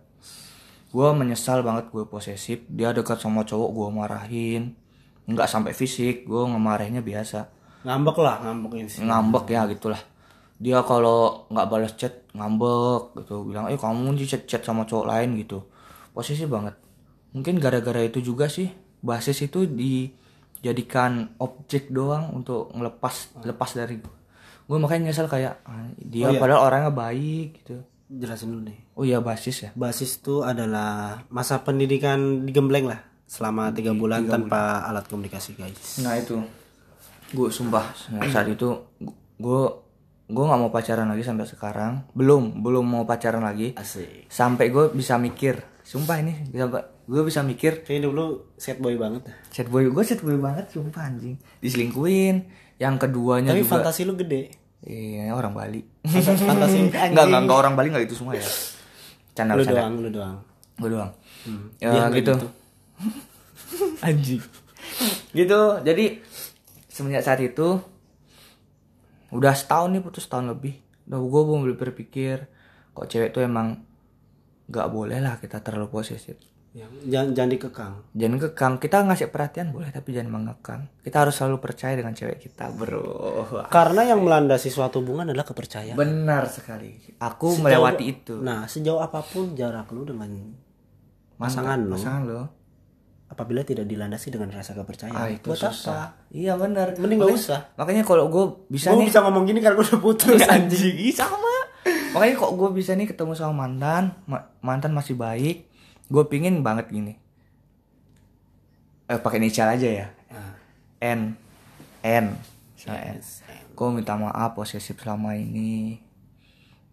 Gue 0.87 1.09
menyesal 1.11 1.61
banget 1.63 1.91
gue 1.91 2.07
posesif. 2.07 2.63
Dia 2.71 2.95
dekat 2.95 3.19
sama 3.19 3.43
cowok 3.43 3.69
gue 3.75 3.87
marahin. 3.91 4.63
Nggak 5.27 5.47
sampai 5.51 5.75
fisik, 5.75 6.23
gue 6.23 6.41
ngemarahinnya 6.47 7.03
biasa. 7.03 7.55
ngambek 7.87 8.17
lah 8.19 8.43
ngambekin 8.43 8.87
sih 8.89 8.99
Ngambek 9.05 9.47
ya 9.47 9.63
gitulah. 9.67 10.01
Dia 10.59 10.81
kalau 10.83 11.47
nggak 11.47 11.67
balas 11.69 11.93
chat 11.95 12.25
ngambek 12.33 13.15
gitu, 13.23 13.47
bilang 13.47 13.69
eh 13.71 13.77
kamu 13.79 14.17
di 14.17 14.25
chat 14.27 14.43
chat 14.49 14.63
sama 14.63 14.83
cowok 14.83 15.05
lain 15.07 15.35
gitu. 15.39 15.63
Posesif 16.15 16.47
banget. 16.47 16.75
Mungkin 17.35 17.59
gara-gara 17.59 18.01
itu 18.01 18.19
juga 18.23 18.47
sih 18.47 18.71
basis 19.03 19.45
itu 19.45 19.67
dijadikan 19.67 21.37
objek 21.37 21.91
doang 21.93 22.33
untuk 22.33 22.71
ngelepas 22.73 23.35
lepas 23.45 23.69
dari 23.75 23.99
gue. 23.99 24.15
Gue 24.67 24.77
makanya 24.79 25.11
nyesel 25.11 25.27
kayak 25.31 25.63
ah, 25.63 25.87
dia 25.95 26.33
padahal 26.35 26.67
orangnya 26.67 26.91
baik 26.91 27.61
gitu. 27.63 27.83
Jelasin 28.07 28.55
dulu 28.55 28.71
nih. 28.71 28.79
Oh 28.95 29.03
iya 29.03 29.19
basis 29.19 29.67
ya. 29.67 29.69
basis 29.75 30.23
itu 30.23 30.41
adalah 30.43 31.21
masa 31.27 31.61
pendidikan 31.61 32.47
digembleng 32.47 32.87
lah 32.87 33.03
selama 33.27 33.75
tiga 33.75 33.91
bulan 33.91 34.23
tanpa 34.25 34.87
alat 34.87 35.05
komunikasi 35.11 35.59
guys. 35.59 35.99
Nah 36.01 36.15
itu. 36.15 36.39
Gue 37.27 37.51
sumpah 37.51 37.91
saat 38.31 38.47
itu 38.47 38.87
gue 39.35 39.63
gue 40.27 40.43
nggak 40.43 40.59
mau 40.59 40.71
pacaran 40.71 41.11
lagi 41.11 41.27
sampai 41.27 41.43
sekarang. 41.43 42.07
Belum 42.15 42.63
belum 42.63 42.87
mau 42.87 43.03
pacaran 43.03 43.43
lagi. 43.43 43.75
Asik. 43.75 44.31
Sampai 44.31 44.71
gue 44.71 44.95
bisa 44.95 45.19
mikir 45.19 45.59
sumpah 45.83 46.19
ini 46.19 46.51
bisa 46.51 46.67
gue 47.07 47.21
bisa 47.23 47.39
mikir 47.43 47.87
kayaknya 47.87 48.11
dulu 48.11 48.51
set 48.59 48.83
boy 48.83 48.99
banget 48.99 49.23
set 49.55 49.71
boy 49.71 49.87
gue 49.87 50.03
set 50.03 50.19
boy 50.19 50.39
banget 50.39 50.71
sumpah 50.71 51.11
anjing. 51.11 51.35
Diselingkuin 51.59 52.47
yang 52.79 52.95
keduanya 52.95 53.51
tapi 53.51 53.65
juga 53.65 53.73
fantasi 53.83 54.05
lu 54.07 54.13
gede 54.15 54.66
iya 54.85 55.33
orang 55.33 55.57
Bali. 55.57 55.81
Fantasi. 56.47 56.91
Enggak 56.91 57.13
enggak 57.13 57.41
enggak 57.41 57.57
orang 57.57 57.73
Bali 57.73 57.87
enggak 57.89 58.05
itu 58.05 58.15
semua 58.17 58.37
ya. 58.37 58.45
Canda 59.33 59.57
lu 59.57 59.63
canda. 59.65 59.81
doang 59.81 59.93
lu 60.01 60.09
doang. 60.13 60.37
Gue 60.77 60.89
doang. 60.93 61.11
Dia 61.81 61.89
ya 61.89 61.89
nggak 62.09 62.21
gitu, 62.21 62.33
gitu. 62.35 62.47
anjing. 64.07 64.43
Gitu 65.33 65.61
jadi 65.81 66.05
semenjak 66.89 67.23
saat 67.25 67.41
itu 67.41 67.81
udah 69.33 69.53
setahun 69.57 69.93
nih 69.93 70.01
putus 70.05 70.29
setahun 70.29 70.53
lebih. 70.53 70.77
Udah 71.09 71.19
gue 71.23 71.41
belum 71.41 71.77
berpikir 71.77 72.45
kok 72.97 73.09
cewek 73.09 73.29
tuh 73.29 73.45
emang 73.45 73.85
nggak 74.67 74.87
boleh 74.89 75.21
lah 75.23 75.39
kita 75.39 75.61
terlalu 75.61 75.87
posesif 75.87 76.35
Ya, 76.77 76.85
jangan 77.09 77.33
jangan 77.33 77.49
dikekang. 77.49 77.93
Jangan 78.13 78.37
kekang 78.37 78.73
kita 78.77 79.01
ngasih 79.01 79.33
perhatian 79.33 79.73
boleh 79.73 79.89
tapi 79.89 80.13
jangan 80.13 80.29
mengekang. 80.29 80.85
Kita 81.01 81.25
harus 81.25 81.33
selalu 81.33 81.57
percaya 81.57 81.97
dengan 81.97 82.13
cewek 82.13 82.37
kita 82.37 82.69
bro. 82.69 83.65
Karena 83.73 84.05
yang 84.05 84.21
melandasi 84.21 84.69
suatu 84.69 85.01
hubungan 85.01 85.25
adalah 85.33 85.41
kepercayaan. 85.41 85.97
Benar 85.97 86.45
sekali. 86.45 87.17
Aku 87.17 87.57
melewati 87.57 88.05
itu. 88.05 88.37
Nah 88.37 88.69
sejauh 88.69 89.01
apa 89.01 89.25
pun 89.25 89.57
jarak 89.57 89.89
lu 89.89 90.05
dengan 90.05 90.29
pasangan 91.37 91.81
lu 91.81 91.97
pasangan 91.97 92.23
lo 92.25 92.41
apabila 93.27 93.65
tidak 93.65 93.89
dilandasi 93.89 94.29
dengan 94.29 94.53
rasa 94.53 94.77
kepercayaan. 94.77 95.17
Ah 95.17 95.27
itu 95.33 95.49
buat 95.49 95.57
susah. 95.57 96.13
iya 96.29 96.53
benar. 96.55 96.93
Mending 96.95 97.25
gak 97.25 97.33
usah. 97.33 97.59
makanya 97.73 98.05
kalau 98.05 98.29
gue 98.29 98.45
bisa 98.69 98.93
gue 98.93 99.01
nih 99.01 99.07
bisa 99.09 99.19
ngomong 99.25 99.49
gini 99.49 99.59
karena 99.59 99.81
gue 99.81 99.87
udah 99.87 100.01
putus 100.01 100.45
anjing. 100.45 100.95
Ih, 100.95 101.13
sama. 101.19 101.57
Makanya 102.15 102.33
kok 102.39 102.51
gue 102.55 102.69
bisa 102.71 102.95
nih 102.95 103.09
ketemu 103.09 103.35
sama 103.35 103.67
mantan 103.67 104.15
ma- 104.29 104.47
mantan 104.63 104.95
masih 104.95 105.19
baik 105.19 105.66
gue 106.07 106.23
pingin 106.31 106.63
banget 106.63 106.87
gini. 106.91 107.13
Eh 109.07 109.19
pakai 109.19 109.39
inisial 109.39 109.71
aja 109.71 109.87
ya. 109.87 110.07
N. 111.03 111.35
N. 112.03 112.25
Misalnya 112.75 113.15
N. 113.15 113.19
Gue 113.77 113.89
minta 113.93 114.15
maaf 114.15 114.57
posesif 114.57 114.97
selama 114.97 115.35
ini. 115.37 115.99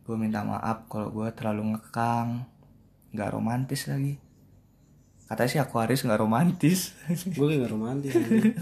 Gue 0.04 0.16
minta 0.20 0.44
maaf 0.44 0.86
kalau 0.90 1.10
gue 1.10 1.28
terlalu 1.32 1.74
ngekang. 1.74 2.44
Nggak 3.14 3.30
romantis 3.32 3.86
lagi. 3.86 4.20
Katanya 5.24 5.50
sih 5.50 5.60
Aquarius 5.62 6.04
nggak 6.04 6.20
romantis. 6.20 6.92
Gue 7.38 7.56
gak 7.56 7.72
romantis 7.72 8.12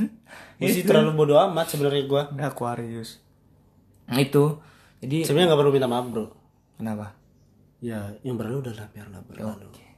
gue 0.62 0.70
sih 0.70 0.86
terlalu 0.86 1.10
bodo 1.18 1.34
amat 1.34 1.74
sebenarnya 1.74 2.06
gue 2.06 2.22
Aquarius 2.38 3.18
itu. 4.14 4.62
Jadi 5.02 5.26
sebenarnya 5.26 5.54
gak 5.54 5.60
perlu 5.60 5.72
minta 5.74 5.90
maaf 5.90 6.06
bro. 6.06 6.30
Kenapa? 6.78 7.18
Ya 7.82 8.14
yang 8.22 8.38
berlalu 8.38 8.62
udah 8.70 8.74
lah 8.78 8.86
biarlah 8.94 9.20
berlalu 9.26 9.91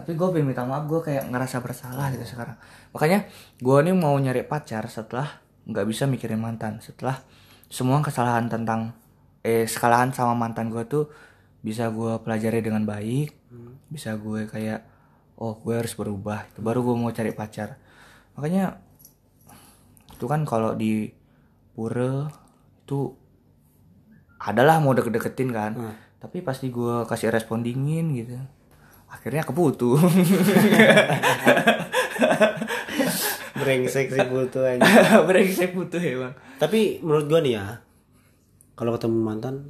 tapi 0.00 0.16
gue 0.16 0.28
pengen 0.32 0.48
minta 0.48 0.64
maaf 0.64 0.88
gue 0.88 1.04
kayak 1.04 1.28
ngerasa 1.28 1.60
bersalah 1.60 2.08
gitu 2.16 2.24
sekarang. 2.24 2.56
Makanya 2.96 3.28
gue 3.60 3.76
nih 3.84 3.92
mau 3.92 4.16
nyari 4.16 4.48
pacar 4.48 4.88
setelah 4.88 5.28
nggak 5.68 5.84
bisa 5.84 6.08
mikirin 6.08 6.40
mantan 6.40 6.80
setelah 6.80 7.20
semua 7.68 8.00
kesalahan 8.00 8.48
tentang 8.48 8.96
eh 9.44 9.68
kesalahan 9.68 10.08
sama 10.16 10.32
mantan 10.32 10.72
gue 10.72 10.82
tuh 10.88 11.12
bisa 11.60 11.92
gue 11.92 12.16
pelajari 12.24 12.64
dengan 12.64 12.88
baik 12.88 13.36
bisa 13.92 14.16
gue 14.16 14.48
kayak 14.48 14.80
oh 15.36 15.60
gue 15.60 15.76
harus 15.76 15.92
berubah 15.92 16.48
itu 16.48 16.64
baru 16.64 16.80
gue 16.80 16.94
mau 16.96 17.12
cari 17.12 17.36
pacar. 17.36 17.76
Makanya 18.40 18.80
itu 20.16 20.24
kan 20.24 20.48
kalau 20.48 20.72
di 20.72 21.12
pura 21.76 22.28
itu 22.84 23.12
adalah 24.40 24.80
mau 24.80 24.96
deket-deketin 24.96 25.50
kan. 25.52 25.72
Tapi 26.20 26.44
pasti 26.44 26.68
gue 26.68 27.04
kasih 27.08 27.32
respon 27.32 27.64
dingin 27.64 28.12
gitu 28.12 28.36
akhirnya 29.10 29.42
keputu. 29.44 29.98
Brengsek 33.60 34.08
sih 34.08 34.24
butuh 34.24 34.64
aja 34.64 34.80
brengsek 35.28 35.76
putu 35.76 36.00
ya 36.00 36.16
bang 36.16 36.34
tapi 36.56 36.96
menurut 37.04 37.28
gue 37.28 37.40
nih 37.44 37.60
ya 37.60 37.84
kalau 38.72 38.96
ketemu 38.96 39.20
mantan 39.20 39.68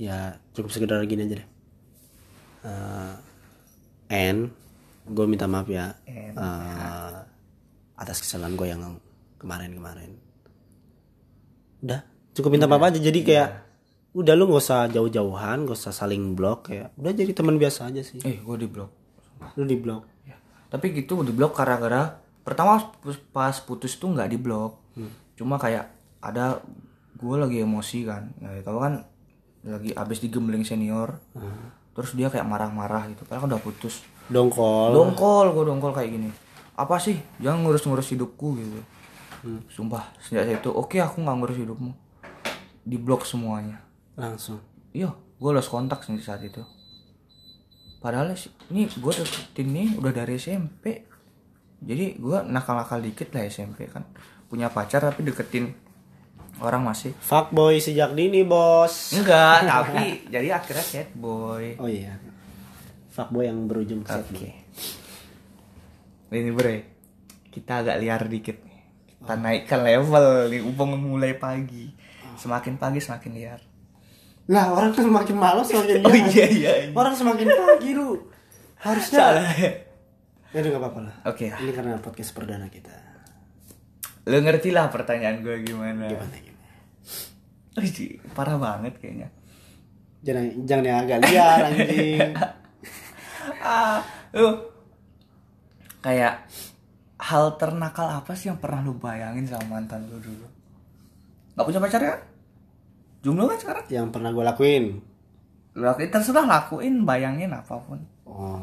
ya 0.00 0.40
cukup 0.56 0.72
sekedar 0.72 1.04
gini 1.04 1.28
aja 1.28 1.44
deh. 1.44 1.48
Eh, 2.64 3.12
N 4.32 4.48
gue 5.04 5.26
minta 5.28 5.44
maaf 5.44 5.68
ya. 5.68 5.92
Eh, 6.08 6.32
atas 7.98 8.24
kesalahan 8.24 8.56
gue 8.56 8.64
yang 8.72 8.80
kemarin-kemarin. 9.36 10.16
Udah 11.84 12.00
cukup 12.32 12.56
minta 12.56 12.64
maaf 12.64 12.88
aja. 12.88 12.96
Jadi 12.96 13.20
kayak 13.20 13.67
udah 14.16 14.32
lu 14.32 14.48
nggak 14.48 14.62
usah 14.64 14.88
jauh-jauhan 14.88 15.68
gak 15.68 15.76
usah 15.76 15.92
saling 15.92 16.32
blok 16.32 16.72
kayak 16.72 16.96
udah 16.96 17.12
jadi 17.12 17.32
teman 17.36 17.60
biasa 17.60 17.92
aja 17.92 18.00
sih. 18.00 18.20
Eh 18.24 18.40
gue 18.40 18.56
di 18.56 18.68
blok. 18.68 18.90
Lu 19.60 19.68
di 19.68 19.76
blok. 19.76 20.04
Ya. 20.24 20.36
tapi 20.68 20.92
gitu 20.92 21.20
di 21.24 21.32
blok 21.32 21.56
gara-gara 21.56 22.20
pertama 22.44 22.80
pas 23.32 23.56
putus 23.60 24.00
tuh 24.00 24.08
nggak 24.12 24.28
di 24.32 24.38
blok. 24.40 24.80
Cuma 25.36 25.60
kayak 25.60 25.92
ada 26.24 26.64
gue 27.18 27.36
lagi 27.36 27.60
emosi 27.60 27.98
kan. 28.08 28.32
Nah, 28.40 28.58
tau 28.64 28.80
kan 28.80 29.04
lagi 29.62 29.92
abis 29.92 30.24
digembleng 30.24 30.64
senior. 30.64 31.20
Terus 31.92 32.16
dia 32.16 32.32
kayak 32.32 32.48
marah-marah 32.48 33.12
gitu. 33.12 33.28
Padahal 33.28 33.44
kan 33.44 33.48
udah 33.54 33.62
putus. 33.62 34.02
Dongkol. 34.32 34.96
Dongkol 34.96 35.52
gue 35.52 35.64
dongkol 35.68 35.92
kayak 35.92 36.10
gini. 36.16 36.30
Apa 36.78 36.96
sih? 36.96 37.20
Jangan 37.42 37.68
ngurus-ngurus 37.68 38.08
hidupku 38.16 38.56
gitu. 38.56 38.80
Sumpah 39.70 40.16
sejak 40.18 40.48
saat 40.48 40.58
itu 40.64 40.70
oke 40.72 40.96
aku 40.96 41.20
nggak 41.20 41.36
ngurus 41.36 41.58
hidupmu. 41.60 41.92
Di 42.88 42.96
blok 42.96 43.28
semuanya 43.28 43.87
langsung. 44.18 44.58
Iya 44.90 45.14
gue 45.38 45.50
lost 45.54 45.70
kontak 45.70 46.02
sih 46.02 46.18
saat 46.18 46.42
itu. 46.42 46.60
Padahal 48.02 48.34
sih 48.34 48.50
ini 48.74 48.90
gue 48.90 49.12
deketin 49.14 49.68
nih 49.70 49.88
udah 49.98 50.12
dari 50.12 50.34
SMP 50.34 51.06
jadi 51.78 52.18
gue 52.18 52.38
nakal-nakal 52.50 52.98
dikit 52.98 53.30
lah 53.30 53.46
SMP 53.46 53.86
kan. 53.86 54.02
Punya 54.50 54.66
pacar 54.74 55.06
tapi 55.06 55.22
deketin 55.22 55.70
orang 56.58 56.82
masih. 56.82 57.14
Fuckboy 57.22 57.78
sejak 57.78 58.18
dini 58.18 58.42
bos. 58.42 59.14
Enggak 59.14 59.62
tapi 59.70 60.26
jadi 60.26 60.58
akhirnya 60.58 60.82
sad 60.84 61.08
boy 61.14 61.78
oh 61.78 61.86
iya. 61.86 62.18
Fuckboy 63.14 63.46
yang 63.46 63.70
berujung 63.70 64.02
ke 64.02 64.10
oke. 64.10 64.34
Okay. 64.34 64.52
ini 66.34 66.50
bre. 66.50 66.76
Kita 67.54 67.86
agak 67.86 68.02
liar 68.02 68.22
dikit 68.26 68.58
nih. 68.66 68.78
Kita 69.22 69.34
naikkan 69.38 69.80
level 69.86 70.50
nih 70.50 70.60
mulai 70.98 71.38
pagi. 71.38 71.94
Semakin 72.38 72.78
pagi 72.78 73.02
semakin 73.02 73.32
liar 73.34 73.67
lah 74.48 74.72
orang 74.72 74.96
tuh 74.96 75.04
semakin 75.04 75.36
malas 75.36 75.68
semakin 75.68 76.00
oh 76.08 76.16
iya 76.32 76.46
iya, 76.48 76.72
iya. 76.88 76.92
orang 76.96 77.12
semakin 77.12 77.52
pagi 77.52 77.92
lu 77.92 78.16
harusnya 78.80 79.18
salah 79.20 79.52
ya. 79.52 79.72
Udah 80.48 80.70
gak 80.72 80.80
apa-apa 80.80 81.00
lah. 81.04 81.14
Oke. 81.28 81.52
Lah. 81.52 81.60
ini 81.60 81.72
karena 81.76 82.00
podcast 82.00 82.32
perdana 82.32 82.72
kita. 82.72 82.94
Lu 84.24 84.40
ngerti 84.40 84.72
lah 84.72 84.88
pertanyaan 84.88 85.44
gue 85.44 85.60
gimana. 85.60 86.08
Gimana 86.08 86.36
gimana? 86.40 86.76
Wih, 87.76 88.16
parah 88.32 88.56
banget 88.56 88.96
kayaknya. 88.96 89.28
Jangan 90.24 90.44
jangan 90.64 90.84
yang 90.88 90.98
agak 91.04 91.18
liar 91.28 91.60
anjing. 91.68 92.18
Ah 93.60 94.00
lu. 94.32 94.48
Kayak 96.00 96.48
hal 97.20 97.58
ternakal 97.60 98.08
apa 98.08 98.32
sih 98.32 98.48
yang 98.48 98.56
pernah 98.62 98.80
lu 98.80 98.96
bayangin 98.96 99.44
sama 99.44 99.76
mantan 99.76 100.08
lu 100.08 100.16
dulu? 100.16 100.46
Nggak 101.52 101.66
punya 101.68 101.80
pacar 101.84 102.00
ya 102.00 102.14
jumlah 103.22 103.44
kan 103.50 103.58
sekarang? 103.58 103.84
Yang 103.90 104.06
pernah 104.14 104.30
gue 104.30 104.44
lakuin. 104.44 104.84
Lakuin 105.78 106.10
terserah 106.10 106.46
lakuin 106.46 107.02
bayangin 107.02 107.54
apa 107.54 107.74
pun. 107.78 107.98
Oh. 108.26 108.62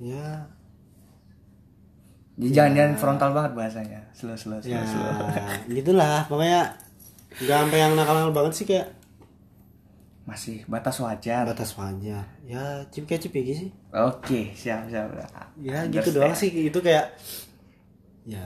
Ya. 0.00 0.48
Jangan 2.40 2.72
jangan 2.72 2.94
frontal 2.96 3.30
banget 3.36 3.52
bahasanya. 3.52 4.00
Slow 4.16 4.32
slow 4.32 4.56
slow 4.64 4.72
ya 4.72 4.80
slow. 4.80 5.28
gitulah 5.76 6.24
pokoknya 6.24 6.72
nggak 7.36 7.56
sampai 7.62 7.78
yang 7.78 7.92
nakal-nakal 7.92 8.32
banget 8.32 8.52
sih 8.56 8.64
kayak 8.64 8.88
masih 10.24 10.64
batas 10.64 10.96
wajar. 11.04 11.44
Batas 11.44 11.76
wajar. 11.76 12.24
Ya 12.48 12.80
cip 12.88 13.04
kayak 13.04 13.20
cip 13.28 13.32
kayak 13.36 13.60
sih 13.60 13.70
oke 13.92 14.40
siap 14.56 14.88
siap. 14.88 15.12
Ya 15.60 15.84
gitu 15.92 16.16
doang 16.16 16.32
sih 16.32 16.48
itu 16.48 16.78
kayak 16.80 17.12
ya 18.24 18.40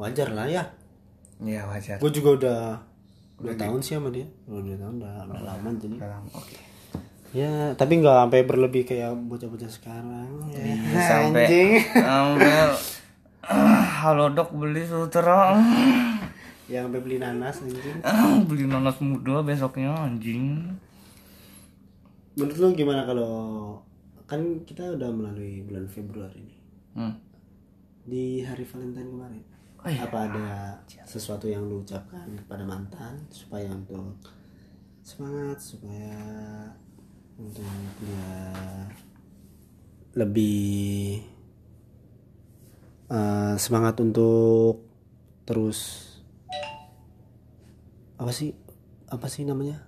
wajar 0.00 0.32
lah 0.32 0.48
ya. 0.48 0.64
Ya 1.44 1.68
wajar. 1.68 2.00
Gue 2.00 2.08
juga 2.08 2.30
udah 2.40 2.60
dua 3.42 3.54
tahun 3.58 3.78
sih 3.82 3.98
sama 3.98 4.08
dia. 4.14 4.26
Udah 4.46 4.62
dua 4.62 4.76
tahun 4.78 4.94
udah, 5.02 5.12
udah 5.26 5.42
lama 5.42 5.68
jadi. 5.76 5.96
Dalam, 5.98 6.24
oke. 6.30 6.56
Ya 7.32 7.52
tapi 7.74 7.92
nggak 7.98 8.16
sampai 8.22 8.40
berlebih 8.46 8.82
kayak 8.86 9.12
bocah-bocah 9.26 9.70
sekarang. 9.70 10.30
Ya. 10.54 10.62
Iya, 10.62 11.00
sampai. 11.02 11.44
anjing. 11.44 11.70
Sampai 11.90 12.52
ah, 13.42 13.84
halo 14.06 14.30
dok 14.30 14.54
beli 14.54 14.86
sutra. 14.86 15.58
Ya 16.70 16.86
sampai 16.86 17.02
beli 17.02 17.18
nanas 17.18 17.60
anjing. 17.60 17.98
Ah, 18.06 18.38
beli 18.46 18.70
nanas 18.70 18.96
muda 19.02 19.42
besoknya 19.42 19.92
anjing. 19.92 20.72
Menurut 22.38 22.56
lu 22.56 22.66
gimana 22.72 23.04
kalau 23.04 23.76
kan 24.24 24.40
kita 24.64 24.96
udah 24.96 25.12
melalui 25.12 25.60
bulan 25.66 25.84
Februari 25.90 26.40
nih. 26.40 26.60
Hmm. 26.92 27.16
di 28.04 28.44
hari 28.44 28.68
Valentine 28.68 29.08
kemarin 29.08 29.51
Oh 29.82 29.90
iya. 29.90 30.06
apa 30.06 30.30
ada 30.30 30.48
sesuatu 31.02 31.50
yang 31.50 31.66
lu 31.66 31.82
ucapkan 31.82 32.22
kepada 32.38 32.62
mantan 32.62 33.18
supaya 33.34 33.66
untuk 33.66 34.14
semangat 35.02 35.58
supaya 35.58 36.14
untuk 37.34 37.66
dia 37.98 38.30
lebih 40.14 41.18
eh, 43.10 43.54
semangat 43.58 43.98
untuk 43.98 44.86
terus 45.42 46.10
apa 48.22 48.30
sih 48.30 48.54
apa 49.10 49.26
sih 49.26 49.42
namanya? 49.42 49.82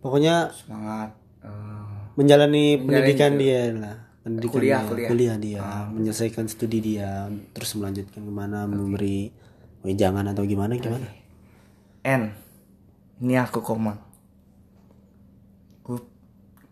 Pokoknya 0.00 0.48
semangat 0.48 1.12
eh, 1.44 1.96
menjalani 2.16 2.80
pendidikan 2.80 3.36
dia 3.36 3.68
lah 3.76 4.09
pendidikan 4.38 4.54
Kuliah, 4.54 4.80
dia, 4.80 4.88
kuliah. 4.88 5.08
kuliah 5.10 5.36
dia. 5.40 5.62
Menyelesaikan 5.90 6.46
studi 6.46 6.78
dia 6.78 7.26
terus 7.50 7.74
melanjutkan 7.74 8.22
ke 8.22 8.32
mana 8.32 8.68
memberi 8.70 9.34
wejangan 9.82 10.30
atau 10.30 10.46
gimana 10.46 10.78
gimana? 10.78 11.08
N. 12.06 12.22
Ini 13.20 13.34
aku 13.42 13.60
komang 13.60 14.10
gue 15.84 15.98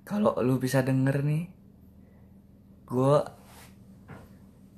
kalau 0.06 0.38
lu 0.40 0.56
bisa 0.62 0.80
denger 0.84 1.26
nih 1.26 1.50
gue 2.88 3.14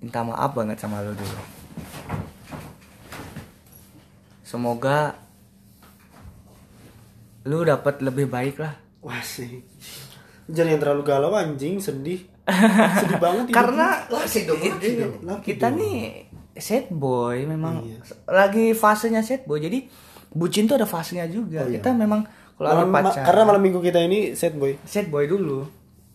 minta 0.01 0.25
maaf 0.25 0.57
banget 0.57 0.81
sama 0.81 1.05
lu 1.05 1.13
dulu. 1.13 1.41
Semoga 4.43 5.15
lu 7.47 7.63
dapat 7.63 8.03
lebih 8.03 8.27
baik 8.27 8.59
lah. 8.59 8.75
Wah 9.05 9.23
sih. 9.23 9.63
Jangan 10.51 10.75
yang 10.75 10.81
terlalu 10.83 11.03
galau 11.07 11.33
anjing. 11.39 11.79
Sedih 11.79 12.27
sedih 12.97 13.19
banget 13.19 13.45
karena. 13.51 13.87
Laki 14.07 14.41
dong, 14.45 14.59
laki 14.59 14.87
itu- 14.87 14.99
dong, 14.99 15.15
laki 15.23 15.45
kita 15.47 15.67
dong. 15.69 15.79
nih 15.79 15.99
sad 16.53 16.87
boy 16.89 17.37
memang 17.45 17.75
Iya. 17.83 17.99
lagi 18.27 18.73
fasenya 18.73 19.21
sad 19.21 19.45
boy. 19.45 19.59
Jadi 19.59 19.87
bucin 20.31 20.65
tuh 20.65 20.75
ada 20.75 20.85
fasenya 20.85 21.27
juga. 21.27 21.65
Kita 21.65 21.91
memang 21.91 22.27
kalau 22.55 22.69
ada 22.69 22.77
Malam- 22.83 22.91
ma- 22.91 23.03
pacar 23.07 23.25
karena 23.25 23.43
malam 23.45 23.63
minggu 23.63 23.81
kita 23.81 23.99
ini 23.99 24.33
sad 24.33 24.55
boy. 24.55 24.77
Sad 24.83 25.09
boy 25.09 25.25
dulu. 25.25 25.65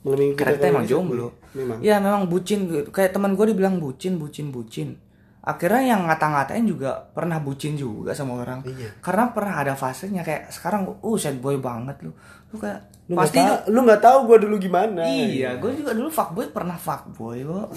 Malam 0.02 0.18
minggu 0.20 0.36
karena 0.36 0.52
kita 0.52 0.60
kita 0.60 0.72
emang 0.72 0.86
jomblo. 0.86 1.28
Memang. 1.52 1.78
Ya 1.80 1.98
memang 1.98 2.26
bucin. 2.26 2.60
Kayak 2.88 3.12
teman 3.12 3.34
gue 3.34 3.46
dibilang 3.48 3.78
bucin 3.78 4.16
bucin 4.16 4.50
bucin. 4.50 5.02
Akhirnya 5.42 5.82
yang 5.88 6.02
ngata-ngatain 6.04 6.66
juga 6.66 7.06
pernah 7.08 7.38
bucin 7.38 7.74
juga 7.74 8.12
sama 8.12 8.34
orang. 8.36 8.66
Iya. 8.66 8.98
karena 9.00 9.30
pernah 9.30 9.56
ada 9.56 9.74
fasenya. 9.74 10.22
Kayak 10.22 10.50
sekarang 10.50 10.90
uh 10.96 11.18
sad 11.18 11.38
boy 11.38 11.58
banget 11.58 12.02
lu. 12.02 12.14
Lu 12.50 12.56
kayak 12.56 12.95
lu 13.06 13.14
pasti 13.16 13.38
tahu 13.38 13.70
lu 13.70 13.80
nggak 13.82 14.02
tahu 14.02 14.18
gue 14.26 14.38
dulu 14.44 14.56
gimana 14.58 15.06
iya 15.06 15.54
gue 15.56 15.72
juga 15.74 15.94
dulu 15.94 16.10
fuckboy 16.10 16.50
pernah 16.50 16.74
fuckboy 16.76 17.42
kok 17.42 17.70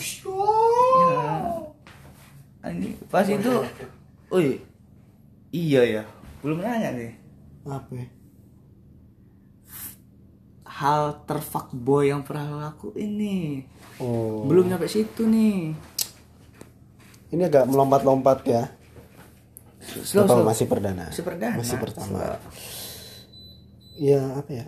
Anjing, 2.58 2.90
pas 3.06 3.22
itu, 3.22 3.52
Wih, 4.28 4.58
iya 5.48 5.80
ya, 5.86 6.02
belum 6.40 6.58
nanya 6.58 6.90
nih. 6.90 7.14
apa 7.64 7.90
ya? 7.94 8.06
Hal 10.64 11.22
terfuckboy 11.22 12.08
yang 12.08 12.22
pernah 12.22 12.44
lo 12.46 12.58
lakuin 12.60 13.10
nih. 13.14 13.46
oh 13.98 14.42
Belum 14.44 14.66
nyampe 14.66 14.84
situ 14.84 15.22
nih. 15.24 15.70
ini 17.28 17.42
agak 17.42 17.64
melompat-lompat 17.64 18.42
ya 18.42 18.62
Slow, 19.78 20.26
slow. 20.26 20.42
masih 20.42 20.66
perdana 20.66 21.08
Masih 21.08 21.24
perdana. 21.24 21.56
masih 21.56 21.76
pertama 21.78 22.20
ya 23.94 24.20
apa 24.34 24.50
ya 24.50 24.66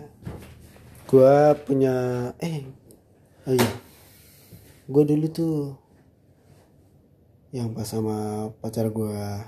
gua 1.11 1.51
punya 1.59 1.93
eh 2.39 2.63
oh 3.43 3.51
iya. 3.51 3.71
Gue 4.87 5.03
dulu 5.03 5.27
tuh 5.27 5.75
yang 7.51 7.75
pas 7.75 7.83
sama 7.83 8.47
pacar 8.63 8.87
gua 8.87 9.43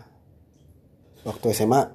waktu 1.24 1.56
SMA 1.56 1.88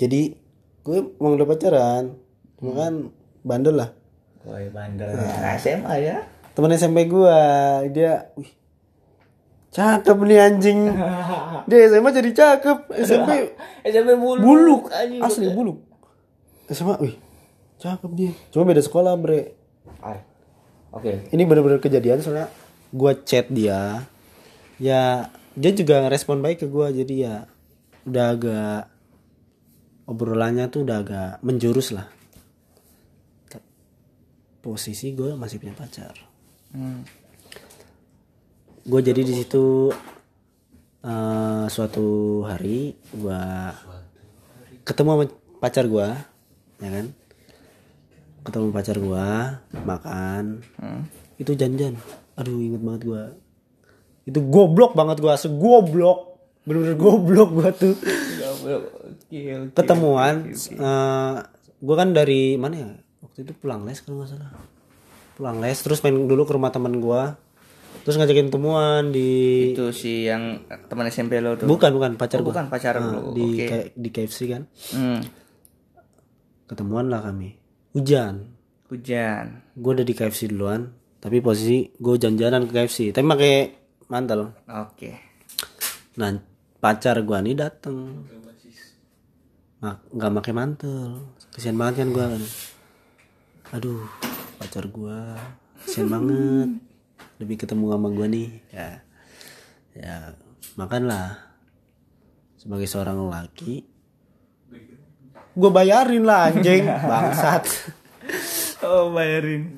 jadi 0.00 0.32
gue 0.80 0.98
mau 1.20 1.36
udah 1.36 1.44
pacaran. 1.44 2.16
Cuma 2.56 2.72
kan 2.72 3.12
bandel 3.44 3.76
lah. 3.76 3.92
Boy 4.40 4.72
bandel. 4.72 5.12
Nah, 5.12 5.60
SMA 5.60 5.94
ya. 6.00 6.24
temen 6.56 6.72
SMP 6.72 7.04
gua 7.06 7.36
dia 7.92 8.32
wih 8.40 8.48
cakep 9.68 10.16
nih 10.16 10.40
anjing. 10.40 10.80
Dia 11.68 11.92
SMA 11.92 12.08
jadi 12.10 12.30
cakep. 12.32 12.78
SMP 13.04 13.52
SMP 13.84 14.16
bulu. 14.24 14.40
buluk 14.40 14.82
Anjing. 14.88 15.20
asli 15.20 15.46
buluk 15.52 15.78
SMA 16.72 16.96
wih 17.04 17.14
cakep 17.80 18.10
dia 18.12 18.32
cuma 18.52 18.68
beda 18.68 18.84
sekolah 18.84 19.16
bre 19.16 19.56
Ay. 20.04 20.20
Oke. 20.92 21.32
ini 21.32 21.42
bener-bener 21.48 21.80
kejadian 21.80 22.20
soalnya 22.20 22.52
gua 22.92 23.16
chat 23.16 23.48
dia 23.48 24.04
ya 24.76 25.32
dia 25.56 25.70
juga 25.72 26.04
ngerespon 26.04 26.44
baik 26.44 26.62
ke 26.62 26.66
gua 26.68 26.92
jadi 26.92 27.14
ya 27.16 27.34
udah 28.04 28.26
agak 28.36 28.80
obrolannya 30.04 30.66
tuh 30.68 30.82
udah 30.82 30.96
agak 31.00 31.30
menjurus 31.40 31.94
lah 31.94 32.10
posisi 34.60 35.16
gue 35.16 35.32
masih 35.34 35.56
punya 35.56 35.72
pacar 35.72 36.12
Hmm. 36.70 37.02
gue 38.86 39.00
jadi 39.02 39.26
di 39.26 39.42
situ 39.42 39.90
eh, 41.02 41.64
suatu 41.66 42.06
hari 42.46 42.94
gue 43.10 43.42
ketemu 44.86 45.10
sama 45.10 45.24
pacar 45.58 45.90
gue 45.90 46.08
ya 46.78 46.88
kan 46.94 47.06
ketemu 48.42 48.68
pacar 48.70 48.96
gue 48.96 49.26
makan 49.80 50.44
Hmm. 50.76 51.02
itu 51.36 51.52
janjian 51.52 51.94
aduh 52.32 52.56
inget 52.56 52.80
banget 52.80 53.02
gue 53.04 53.24
itu 54.26 54.38
goblok 54.42 54.92
banget 54.92 55.18
gue 55.18 55.32
segoblok 55.34 56.18
bener-bener 56.62 56.96
goblok 56.96 57.50
gue 57.52 57.68
tuh 57.74 57.94
Oke, 58.60 58.74
oke. 58.76 59.72
ketemuan 59.72 60.52
gue 61.78 61.94
kan 61.96 62.08
dari 62.10 62.54
mana 62.54 62.74
ya 62.76 62.90
waktu 63.20 63.42
itu 63.42 63.52
pulang 63.54 63.82
les 63.82 63.98
kalau 63.98 64.20
nggak 64.20 64.30
salah 64.30 64.52
pulang 65.32 65.56
les 65.58 65.76
terus 65.76 66.00
main 66.00 66.12
dulu 66.12 66.42
ke 66.42 66.52
rumah 66.52 66.68
teman 66.68 66.92
gue 66.94 67.22
terus 68.00 68.16
ngajakin 68.16 68.48
ketemuan 68.48 69.08
di 69.08 69.30
Itu 69.70 69.88
si 69.90 70.24
yang 70.24 70.60
teman 70.88 71.04
SMP 71.06 71.36
lo 71.38 71.52
tuh. 71.54 71.64
bukan 71.66 71.90
bukan 71.90 72.12
pacar 72.14 72.40
Oh, 72.40 72.42
gua 72.42 72.52
bukan 72.54 72.66
pacar 72.68 72.96
Nah, 72.96 73.12
lu. 73.14 73.32
di 73.32 73.44
Oke. 73.50 73.64
kayak 73.66 73.86
di 73.92 74.08
KFC 74.10 74.38
kan 74.46 74.62
Hmm. 74.90 75.20
ketemuan 76.66 77.06
lah 77.06 77.20
kami 77.22 77.59
hujan. 77.94 78.54
Hujan. 78.90 79.62
gue 79.78 79.90
udah 79.94 80.06
di 80.06 80.14
KFC 80.18 80.50
duluan 80.50 80.90
tapi 81.22 81.38
posisi 81.38 81.86
gue 81.94 82.14
jalan-jalan 82.18 82.66
ke 82.66 82.72
KFC 82.74 83.14
tapi 83.14 83.26
pakai 83.26 83.54
mantel. 84.10 84.50
Oke. 84.66 85.10
nah 86.18 86.34
pacar 86.82 87.22
gue 87.22 87.38
nih 87.38 87.54
dateng. 87.54 88.26
Nggak 89.82 90.32
pakai 90.42 90.52
mantel. 90.54 91.34
Kesian 91.54 91.78
banget 91.78 92.06
kan 92.06 92.08
gue 92.14 92.26
aduh 93.70 94.02
pacar 94.58 94.86
gue 94.90 95.18
kesian 95.86 96.10
banget. 96.10 96.70
Lebih 97.42 97.56
ketemu 97.62 97.84
sama 97.94 98.08
gue 98.10 98.26
nih 98.26 98.48
ya. 98.74 98.90
Ya 99.94 100.16
makanlah 100.78 101.50
sebagai 102.54 102.86
seorang 102.86 103.18
lelaki 103.18 103.89
gue 105.52 105.70
bayarin 105.70 106.22
lah 106.22 106.50
anjing 106.50 106.84
bangsat 106.86 107.64
Oh, 108.80 109.12
bayarin. 109.12 109.76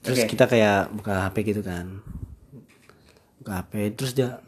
terus 0.00 0.24
kita 0.24 0.48
kayak 0.48 0.88
buka 0.88 1.28
HP 1.28 1.52
gitu 1.52 1.60
kan 1.60 2.00
buka 3.36 3.60
HP 3.60 3.92
terus 3.92 4.16
dia 4.16 4.40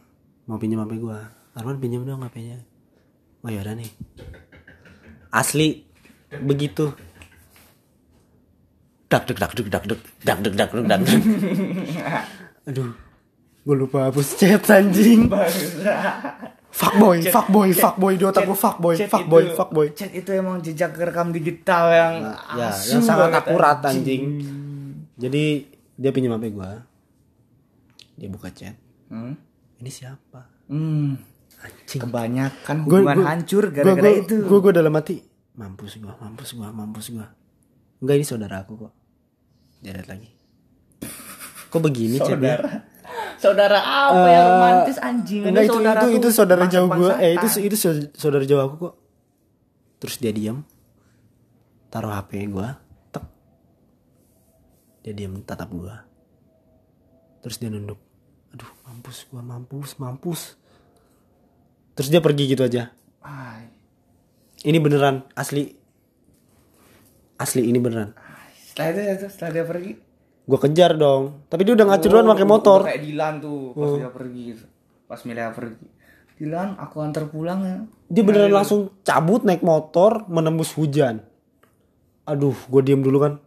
mau 0.46 0.56
pinjam 0.56 0.80
HP 0.80 0.96
gua 0.96 1.28
Arman 1.52 1.76
pinjam 1.76 2.00
dong 2.02 2.22
HP-nya 2.22 2.64
oh 3.42 3.50
yaudah 3.50 3.76
nih 3.76 3.90
asli 5.28 5.84
begitu 6.40 6.94
dak 9.06 9.28
dak 9.28 9.36
dak 9.36 9.52
dak 9.52 9.66
dak 9.68 9.84
dak 9.84 10.00
dak 10.24 10.38
dak 10.40 10.54
dak 10.56 10.70
dak 10.72 10.84
dak 10.86 11.00
dak. 11.02 11.22
aduh 12.64 12.94
gue 13.60 13.76
lupa 13.76 14.08
hapus 14.08 14.38
chat 14.38 14.64
anjing 14.70 15.28
fuckboy 16.80 17.18
fuckboy 17.22 17.68
fuckboy 17.70 18.12
di 18.16 18.24
otak 18.24 18.42
gue 18.42 18.56
fuckboy 18.56 18.94
Chat 18.96 19.06
fuckboy 19.06 19.42
itu- 19.42 19.54
fuckboy. 19.54 19.86
Chat 19.92 20.10
itu 20.10 20.30
emang 20.30 20.56
jejak 20.58 20.92
rekam 20.94 21.28
digital 21.28 21.84
yang 21.88 22.14
ya 22.56 22.72
yang 22.72 23.02
sangat 23.02 23.30
akurat 23.34 23.84
anjing. 23.84 24.40
jadi 25.14 25.44
dia 25.94 26.10
pinjam 26.10 26.32
HP 26.34 26.48
gua. 26.50 26.80
Dia 28.14 28.28
buka 28.28 28.48
chat. 28.48 28.72
Hmm. 29.06 29.36
ini 29.76 29.90
siapa? 29.90 30.48
Hmm. 30.66 31.20
anjing. 31.58 32.00
Kebanyakan 32.00 32.76
hubungan 32.84 33.04
gua- 33.14 33.28
hancur 33.28 33.64
gua 33.66 33.74
gara-gara 33.74 34.00
gua- 34.06 34.18
itu. 34.18 34.36
gua 34.42 34.58
gua 34.58 34.72
dalam 34.72 34.92
hati 34.94 35.20
mampus 35.52 36.00
gua 36.00 36.16
mampus 36.16 36.50
gua 36.54 36.68
mampus 36.70 37.06
gua. 37.10 37.28
Enggak 37.98 38.16
ini 38.16 38.24
saudara 38.24 38.64
aku 38.64 38.80
kok. 38.80 38.92
Dia 39.78 39.92
lihat 39.92 40.08
lagi. 40.08 40.28
Kok 41.68 41.80
begini 41.80 42.16
chatnya 42.16 42.56
saudara. 42.56 42.70
Saudara 43.40 43.80
apa 43.80 44.26
yang 44.28 44.46
romantis 44.46 44.98
anjing? 45.00 45.42
enggak 45.42 45.64
itu 45.64 45.78
itu 45.80 45.92
tuh 45.96 46.10
itu 46.12 46.28
saudara 46.28 46.64
jauh 46.68 46.86
gua. 46.86 47.16
eh 47.18 47.32
itu 47.34 47.46
itu 47.58 47.72
sau- 47.74 48.12
saudara 48.12 48.44
jauh 48.44 48.60
aku 48.60 48.74
kok. 48.78 48.94
Terus 49.96 50.16
dia 50.16 50.28
diam 50.30 50.60
taruh 51.88 52.12
HP 52.12 52.44
gua 52.46 52.76
tek. 53.08 53.24
Dia 55.00 55.12
diam 55.12 55.40
tatap 55.40 55.72
gua. 55.72 56.04
Terus 57.40 57.56
dia 57.56 57.72
nunduk. 57.72 57.96
Aduh 58.52 58.68
mampus 58.84 59.24
gua 59.26 59.40
mampus 59.40 59.96
mampus. 59.96 60.40
Terus 61.96 62.08
dia 62.08 62.20
pergi 62.20 62.44
gitu 62.46 62.60
aja. 62.60 62.92
Ay, 63.20 63.68
ini 64.62 64.76
beneran 64.76 65.24
asli. 65.32 65.76
Asli 67.36 67.64
ini 67.64 67.76
beneran. 67.76 68.12
Setelah 68.52 69.16
itu, 69.16 69.26
setelah 69.28 69.50
dia 69.52 69.64
pergi. 69.64 69.92
Gua 70.50 70.58
kejar 70.58 70.98
dong. 70.98 71.46
Tapi 71.46 71.62
dia 71.62 71.78
udah 71.78 71.86
ngacu 71.86 72.06
duluan 72.10 72.26
pakai 72.34 72.46
motor. 72.46 72.80
Udah 72.82 72.90
kayak 72.90 73.04
Dilan 73.06 73.34
tuh 73.38 73.58
pas 73.78 73.90
dia 73.94 74.10
pergi. 74.10 74.46
Pas 75.06 75.20
Milea 75.22 75.50
pergi. 75.54 75.86
Dilan, 76.40 76.68
aku 76.80 76.96
antar 77.04 77.28
pulang 77.28 77.60
ya. 77.62 77.78
dia 78.10 78.24
beneran 78.24 78.50
langsung 78.50 78.90
cabut 79.06 79.46
naik 79.46 79.62
motor 79.62 80.26
menembus 80.26 80.74
hujan. 80.74 81.22
Aduh 82.26 82.56
gue 82.66 82.80
diem 82.82 82.98
dulu 82.98 83.22
kan. 83.22 83.38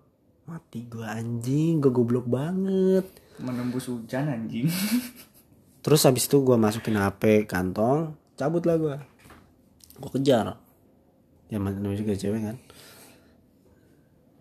Mati 0.48 0.88
gue 0.88 1.04
anjing. 1.04 1.84
Gue 1.84 1.92
goblok 1.92 2.30
banget. 2.30 3.04
Menembus 3.44 3.92
hujan 3.92 4.32
anjing. 4.32 4.72
terus 5.84 6.08
habis 6.08 6.32
itu 6.32 6.40
gue 6.40 6.56
masukin 6.56 6.96
hp 6.96 7.44
kantong 7.44 8.16
cabut 8.40 8.64
lah 8.64 8.80
gue 8.80 8.96
gue 10.00 10.12
kejar. 10.16 10.56
Ya 11.52 11.60
namanya 11.60 12.00
juga 12.00 12.16
cewek 12.16 12.40
kan 12.40 12.58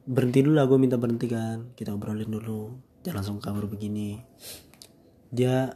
berhenti 0.04 0.40
dulu 0.40 0.54
lah 0.54 0.64
gue 0.64 0.76
minta 0.76 0.96
berhenti 0.96 1.26
kan 1.26 1.70
kita 1.72 1.90
obrolin 1.90 2.26
dulu 2.26 2.74
jangan 3.00 3.16
langsung 3.18 3.38
kabur 3.38 3.66
begini 3.66 4.18
dia 5.28 5.70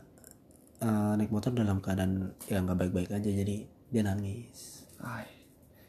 eh, 0.79 1.12
naik 1.15 1.31
motor 1.31 1.51
dalam 1.51 1.79
keadaan 1.79 2.35
ya 2.45 2.59
nggak 2.59 2.77
baik-baik 2.77 3.11
aja 3.12 3.29
jadi 3.29 3.57
dia 3.65 4.03
nangis 4.03 4.83
Ay. 4.99 5.29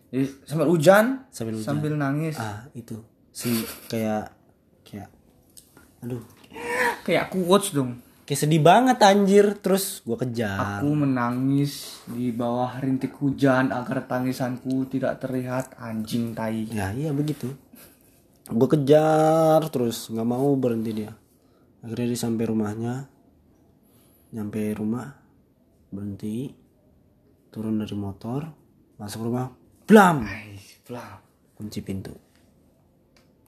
Jadi 0.08 0.24
sambil 0.44 0.68
hujan, 0.68 1.06
Sambil 1.30 1.54
hujan. 1.56 1.68
sambil 1.68 1.94
nangis. 1.94 2.36
ah 2.38 2.64
itu 2.72 2.96
si 3.30 3.52
kayak 3.86 4.32
kayak 4.82 5.12
aduh 6.00 6.24
Kayak 7.04 7.28
quotes 7.30 7.72
dong. 7.72 8.00
kayak 8.24 8.40
sedih 8.42 8.60
banget 8.60 9.00
anjir 9.00 9.56
terus 9.58 10.00
gue 10.02 10.16
kejar 10.18 10.80
Aku 10.80 10.92
menangis 10.92 12.04
di 12.06 12.32
bawah 12.32 12.76
rintik 12.78 13.16
hujan 13.16 13.68
agar 13.70 14.04
tangisanku 14.04 14.84
tidak 14.86 15.16
terlihat 15.18 15.76
anjing 15.76 16.32
tai. 16.32 16.68
ya 16.68 16.92
iya 16.92 17.12
begitu 17.12 17.48
gue 18.48 18.68
kejar 18.72 19.60
terus 19.68 20.08
nggak 20.08 20.28
mau 20.28 20.48
berhenti 20.56 20.92
dia. 20.96 21.12
Akhirnya 21.84 22.08
dia 22.16 22.20
sampai 22.20 22.44
rumahnya 22.48 22.94
nyampe 24.32 24.60
rumah 24.76 25.16
berhenti 25.92 26.52
turun 27.52 27.80
dari 27.80 27.96
motor 27.96 28.48
masuk 29.00 29.28
rumah 29.28 29.52
blam! 29.88 30.28
Pelan. 30.88 31.20
kunci 31.60 31.84
pintu. 31.84 32.16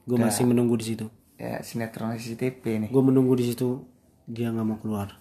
Gue 0.03 0.17
masih 0.19 0.43
menunggu 0.43 0.75
di 0.75 0.91
situ. 0.91 1.05
Ya 1.39 1.63
sinetron 1.63 2.19
CCTV 2.19 2.63
nih. 2.83 2.89
gue 2.91 3.03
menunggu 3.03 3.37
di 3.39 3.47
situ 3.47 3.87
dia 4.27 4.51
nggak 4.51 4.67
mau 4.67 4.77
keluar. 4.81 5.15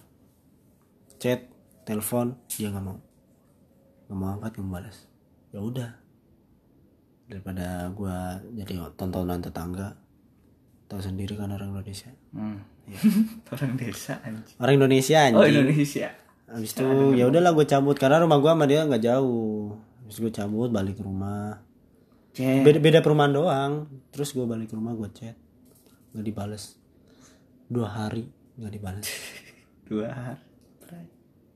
Chat 1.15 1.47
telepon 1.87 2.35
dia 2.51 2.67
nggak 2.73 2.83
mau. 2.83 2.99
Nggak 4.09 4.17
mau 4.19 4.29
angkat 4.35 4.51
nggak 4.59 4.67
balas. 4.67 4.97
Ya 5.55 5.63
udah 5.63 5.89
daripada 7.29 7.93
gue 7.93 8.17
jadi 8.57 8.73
tontonan 8.97 9.37
tetangga 9.37 9.93
tahu 10.89 10.97
sendiri 11.05 11.37
kan 11.37 11.53
orang 11.53 11.69
Indonesia. 11.69 12.09
Hmm. 12.33 12.65
Orang 13.53 13.77
desa 13.77 14.17
anjing. 14.25 14.57
orang 14.57 14.75
Indonesia 14.81 15.17
anjing. 15.21 15.37
Oh 15.37 15.45
Indonesia. 15.45 16.09
habis 16.49 16.73
itu 16.73 16.89
ya 17.13 17.29
udahlah 17.29 17.53
gue 17.53 17.65
cabut. 17.69 17.93
Karena 17.93 18.25
rumah 18.25 18.41
gue 18.41 18.49
sama 18.49 18.65
dia 18.65 18.81
nggak 18.89 19.05
jauh. 19.05 19.77
Habis 20.01 20.17
gue 20.17 20.31
cabut 20.33 20.73
balik 20.73 20.97
ke 20.97 21.05
rumah. 21.05 21.61
Cek. 22.33 22.65
beda 22.65 22.81
beda 22.81 22.99
perumahan 23.05 23.29
doang. 23.37 23.73
Terus 24.09 24.33
gue 24.33 24.41
balik 24.49 24.73
ke 24.73 24.75
rumah 24.81 24.97
gue 24.97 25.05
chat. 25.13 25.37
Nggak 26.17 26.25
dibales. 26.25 26.81
Dua 27.69 27.85
hari 27.85 28.25
nggak 28.57 28.73
dibales. 28.73 29.05
Dua 29.89 30.09
hari. 30.09 31.05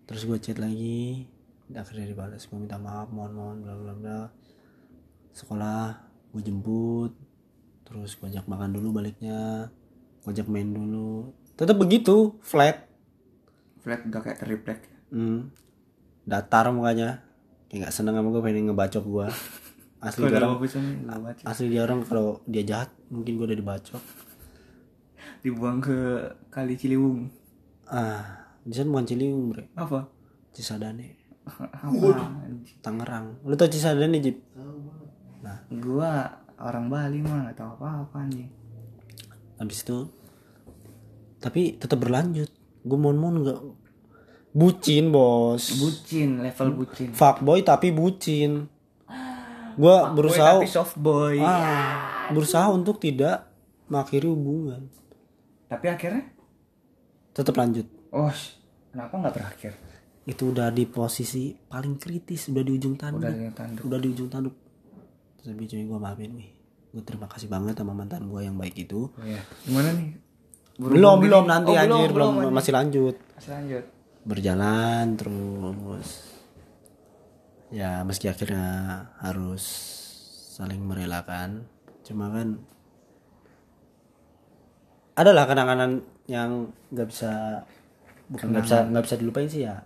terus 0.06 0.30
gue 0.30 0.38
chat 0.38 0.62
lagi. 0.62 1.26
Akhirnya 1.74 2.06
dibalas 2.06 2.46
gue 2.46 2.58
minta 2.62 2.78
maaf 2.78 3.10
mohon 3.10 3.34
mohon 3.34 3.58
bla 3.66 3.74
bla 3.74 3.94
bla 3.98 4.43
sekolah 5.34 5.98
gue 6.34 6.42
jemput 6.42 7.14
terus 7.84 8.18
gue 8.18 8.30
ajak 8.30 8.46
makan 8.50 8.74
dulu 8.74 9.02
baliknya 9.02 9.70
gue 10.24 10.32
ajak 10.32 10.48
main 10.48 10.72
dulu. 10.72 11.36
Tetap 11.60 11.76
begitu 11.76 12.40
flat. 12.40 12.88
Flat 13.84 14.08
udah 14.08 14.22
kayak 14.24 14.40
triplek. 14.40 14.80
hmm. 15.12 15.52
datar 16.24 16.72
mukanya. 16.72 17.22
Kayak 17.68 17.90
nggak 17.90 17.94
seneng 17.94 18.16
sama 18.16 18.32
gue 18.32 18.42
pengen 18.42 18.72
ngebacok 18.72 19.04
gue 19.04 19.28
asli 20.08 20.28
dia 20.28 20.40
orang 20.40 20.60
asli 21.48 21.66
dia 21.72 21.82
orang 21.84 22.04
kalau 22.04 22.44
dia 22.44 22.64
jahat 22.64 22.90
mungkin 23.12 23.36
gue 23.36 23.46
udah 23.52 23.60
dibacok. 23.60 24.04
Dibuang 25.44 25.84
ke 25.84 25.98
kali 26.48 26.80
Ciliwung. 26.80 27.28
ah 27.92 28.48
di 28.64 28.72
sana 28.72 28.96
bukan 28.96 29.06
Ciliwung 29.12 29.52
bre. 29.52 29.68
Apa? 29.76 30.08
Cisadane. 30.56 31.20
Apa? 31.84 32.10
Tangerang. 32.80 33.44
Lu 33.44 33.60
tau 33.60 33.68
Cisadane 33.68 34.24
Jip 34.24 34.40
Gua 35.70 36.12
orang 36.56 36.88
Bali 36.88 37.20
mah 37.20 37.50
gak 37.50 37.58
tahu 37.58 37.70
apa-apa 37.76 38.20
nih. 38.30 38.48
habis 39.56 39.80
itu 39.80 40.08
tapi 41.38 41.76
tetap 41.76 41.98
berlanjut 41.98 42.48
gue 42.82 42.98
mohon 42.98 43.16
mohon 43.16 43.36
nggak 43.42 43.60
bucin 44.52 45.08
bos 45.10 45.76
Bucin, 45.76 46.40
level 46.40 46.70
bucin. 46.74 47.10
fuckboy 47.12 47.62
tapi 47.62 47.90
bucin 47.90 48.68
gue 49.74 49.96
berusaha 50.12 50.52
Boy, 50.54 50.62
tapi 50.62 50.70
soft 50.70 50.96
boy. 50.96 51.38
ah, 51.40 52.30
berusaha 52.30 52.70
untuk 52.70 52.98
tidak 52.98 53.50
mengakhiri 53.86 54.26
hubungan 54.26 54.88
Tapi 55.66 55.86
akhirnya, 55.88 56.24
tetap 57.32 57.54
lanjut 57.54 57.88
oh, 58.10 58.32
kenapa 58.90 59.14
nggak 59.18 59.34
berakhir? 59.34 59.74
itu 60.24 60.44
udah 60.50 60.70
di 60.70 60.86
posisi 60.86 61.52
paling 61.52 61.98
kritis 61.98 62.48
udah 62.48 62.62
di 62.62 62.72
ujung 62.74 62.96
tanduk 62.96 63.20
Udah 63.22 63.34
yang 63.34 63.52
tanduk. 63.52 63.84
udah 63.84 63.98
di 63.98 64.08
ujung 64.10 64.30
tanduk 64.30 64.56
terus 65.44 65.60
habis 65.60 65.68
cuy 65.68 65.84
gue 65.84 66.00
maafin 66.00 66.32
wih 66.40 66.50
gue 66.94 67.04
terima 67.04 67.28
kasih 67.28 67.52
banget 67.52 67.76
sama 67.76 67.92
mantan 67.92 68.30
gue 68.30 68.42
yang 68.46 68.54
baik 68.54 68.86
itu. 68.86 69.10
Oh 69.10 69.26
ya, 69.26 69.42
gimana 69.66 69.92
nih? 69.98 70.14
belum 70.78 71.22
belum 71.22 71.44
nanti 71.46 71.70
Oh, 71.70 71.78
belum, 71.78 71.86
anjir 71.86 72.10
belum, 72.14 72.32
belum, 72.38 72.54
masih 72.54 72.74
lanjut. 72.74 73.16
Masih 73.38 73.52
lanjut. 73.54 73.86
berjalan 74.24 75.06
terus. 75.20 76.10
Ya 77.74 78.00
meski 78.08 78.32
akhirnya 78.32 79.10
harus 79.20 79.66
saling 80.54 80.80
merelakan. 80.80 81.68
Cuma 82.08 82.32
kan 82.32 82.62
adalah 85.18 85.50
kenangan 85.50 86.00
yang 86.30 86.72
nggak 86.94 87.10
bisa 87.10 87.66
bukan 88.32 88.54
nggak 88.54 88.64
bisa 88.64 88.78
nggak 88.88 89.04
bisa 89.04 89.16
dilupain 89.20 89.50
sih 89.50 89.66
ya. 89.66 89.82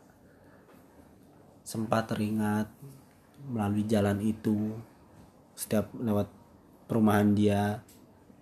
Sempat 1.65 2.13
teringat 2.13 2.67
melalui 3.47 3.87
jalan 3.87 4.19
itu 4.21 4.75
setiap 5.57 5.89
lewat 5.97 6.29
perumahan 6.85 7.33
dia 7.33 7.81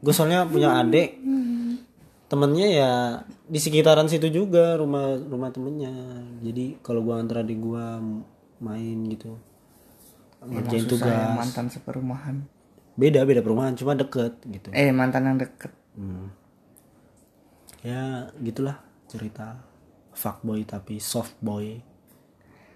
gue 0.04 0.12
soalnya 0.12 0.44
punya 0.46 0.76
adik 0.84 1.18
temennya 2.26 2.68
ya 2.68 2.92
di 3.46 3.60
sekitaran 3.62 4.10
situ 4.12 4.28
juga 4.34 4.76
rumah 4.76 5.16
rumah 5.16 5.54
temennya 5.54 5.94
jadi 6.42 6.82
kalau 6.82 7.06
gua 7.06 7.22
antar 7.22 7.46
adik 7.46 7.62
gua 7.62 8.02
main 8.58 8.98
gitu 9.14 9.38
ngerjain 10.46 10.86
ya, 10.86 10.90
tugas 10.90 11.38
mantan 11.38 11.66
seperumahan. 11.70 12.36
beda 12.98 13.26
beda 13.26 13.46
perumahan 13.46 13.78
cuma 13.78 13.98
deket 13.98 14.42
gitu 14.46 14.70
Eh 14.74 14.94
mantan 14.94 15.26
yang 15.26 15.38
deket. 15.38 15.74
Hmm. 15.96 16.34
ya 17.86 18.30
gitulah 18.42 18.82
cerita 19.06 19.62
fuckboy 20.18 20.66
tapi 20.66 20.98
soft 20.98 21.38
boy 21.40 21.82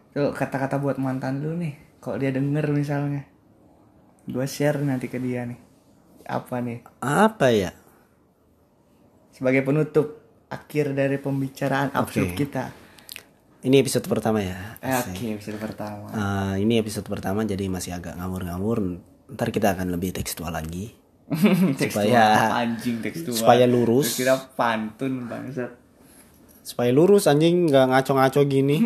Tuh 0.09 0.33
kata-kata 0.33 0.81
buat 0.81 0.97
mantan 0.97 1.45
lu 1.45 1.53
nih. 1.53 1.77
Kalau 2.01 2.17
dia 2.17 2.33
denger 2.33 2.73
misalnya. 2.73 3.29
Gua 4.29 4.45
share 4.45 4.77
nanti 4.79 5.05
ke 5.05 5.17
dia 5.17 5.43
nih. 5.43 5.57
Apa 6.23 6.61
nih? 6.61 6.85
apa 6.95 7.49
ya 7.49 7.73
Sebagai 9.31 9.61
penutup 9.61 10.21
akhir 10.47 10.93
dari 10.93 11.17
pembicaraan 11.17 11.89
absurd 11.91 12.29
Oke. 12.29 12.37
kita. 12.37 12.69
ini 13.59 13.75
episode 13.77 14.05
pertama 14.05 14.39
ya 14.39 14.77
Eh, 14.79 14.93
Oke, 14.95 15.25
episode 15.33 15.57
pertama. 15.57 16.07
Eh, 16.07 16.61
ini 16.61 16.77
episode 16.77 17.03
pertama 17.05 17.43
jadi 17.43 17.65
masih 17.65 17.91
agak 17.91 18.15
ngawur-ngawur 18.15 19.01
ntar 19.29 19.49
kita 19.49 19.73
akan 19.73 19.89
lebih 19.89 20.09
tekstual 20.11 20.49
lagi 20.49 20.93
tekstual 21.75 22.07
supaya- 22.07 22.55
anjing 22.55 22.97
tekstual. 22.99 23.35
supaya 23.35 23.65
lurus. 23.65 24.15
Kira 24.15 24.37
pantun 24.53 25.25
bangsat. 25.25 25.75
supaya 26.61 26.89
lurus 26.89 27.25
anjing 27.25 27.65
nggak 27.65 27.89
ngaco-ngaco 27.89 28.45
gini 28.45 28.77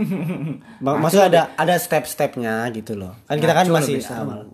Ma- 0.79 0.95
maksudnya 1.03 1.27
ada 1.27 1.41
ada 1.59 1.75
step-stepnya 1.75 2.63
gitu 2.71 2.95
loh 2.95 3.11
kan 3.25 3.35
kita 3.35 3.51
kan 3.51 3.67
masih 3.67 3.99
awal 4.07 4.47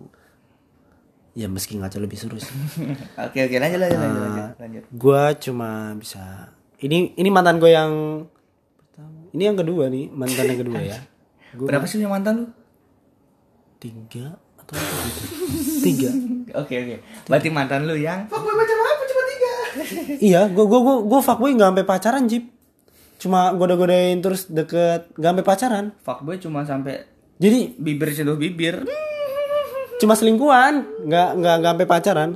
ya 1.32 1.46
meski 1.46 1.78
ngaco 1.78 1.98
lebih 1.98 2.18
seru 2.18 2.36
sih 2.36 2.50
Oke 3.26 3.46
oke 3.46 3.56
lanjut 3.56 3.78
lanjut 3.78 3.98
lanjut 3.98 4.22
lanjut. 4.22 4.48
lanjut. 4.58 4.82
gue 4.90 5.22
cuma 5.46 5.94
bisa 5.94 6.50
ini 6.82 7.14
ini 7.14 7.28
mantan 7.30 7.56
gue 7.56 7.70
yang 7.70 7.92
ini 9.30 9.42
yang 9.46 9.54
kedua 9.54 9.86
nih 9.86 10.10
mantan 10.10 10.44
yang 10.46 10.60
kedua 10.60 10.80
ya 10.80 10.98
gue 11.54 11.66
Berapa 11.70 11.86
sih 11.86 11.98
punya 11.98 12.10
mantan 12.10 12.34
lu? 12.36 12.46
tiga 13.80 14.36
atau 14.60 14.74
apa 14.74 14.96
gitu 15.08 15.22
tiga 15.80 16.10
Oke 16.50 16.74
oke. 16.74 16.96
Berarti 17.30 17.48
mantan 17.48 17.86
lu 17.86 17.94
yang 17.94 18.26
Fuckboy 18.26 18.50
macam 18.52 18.76
apa 18.82 19.02
cuma 19.06 19.22
tiga? 19.24 19.52
iya 20.18 20.40
gue 20.50 20.64
gue 20.66 20.80
gue 20.82 20.96
gue 21.06 21.20
fuckboy 21.22 21.54
nggak 21.54 21.70
sampai 21.70 21.86
pacaran 21.86 22.24
jip 22.26 22.44
cuma 23.20 23.54
goda-godain 23.54 24.18
terus 24.18 24.50
deket 24.50 25.14
nggak 25.14 25.30
sampai 25.30 25.46
pacaran 25.46 25.84
Fuckboy 26.02 26.42
cuma 26.42 26.66
sampai 26.66 27.06
jadi 27.38 27.72
bibir 27.72 28.10
sentuh 28.12 28.36
bibir. 28.36 28.82
Cuma 30.00 30.14
selingkuhan 30.14 30.74
nggak 31.02 31.28
nggak 31.36 31.54
nggak 31.56 31.72
sampai 31.72 31.88
pacaran 31.88 32.30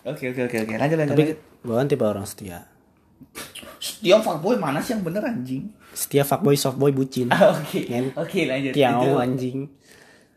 Oke 0.00 0.24
oke 0.26 0.40
oke 0.42 0.56
oke. 0.58 0.72
Lanjut 0.74 0.96
lanjut. 0.96 1.12
tapi 1.12 1.22
lanjut. 1.26 1.38
gue 1.60 1.74
kan 1.74 1.86
tipe 1.86 2.00
orang 2.02 2.24
setia 2.24 2.58
Dia 4.00 4.16
fuckboy 4.16 4.56
mana 4.56 4.80
sih 4.80 4.90
yang 4.90 5.02
bener 5.02 5.20
anjing? 5.20 5.68
setia 5.90 6.22
fuckboy 6.22 6.54
softboy 6.54 6.90
bucin 6.90 7.28
Ah, 7.30 7.52
Oke. 7.52 7.84
Ngen- 7.84 8.14
Oke 8.14 8.40
lanjut. 8.42 8.72
tiang 8.72 9.04
anjing 9.14 9.68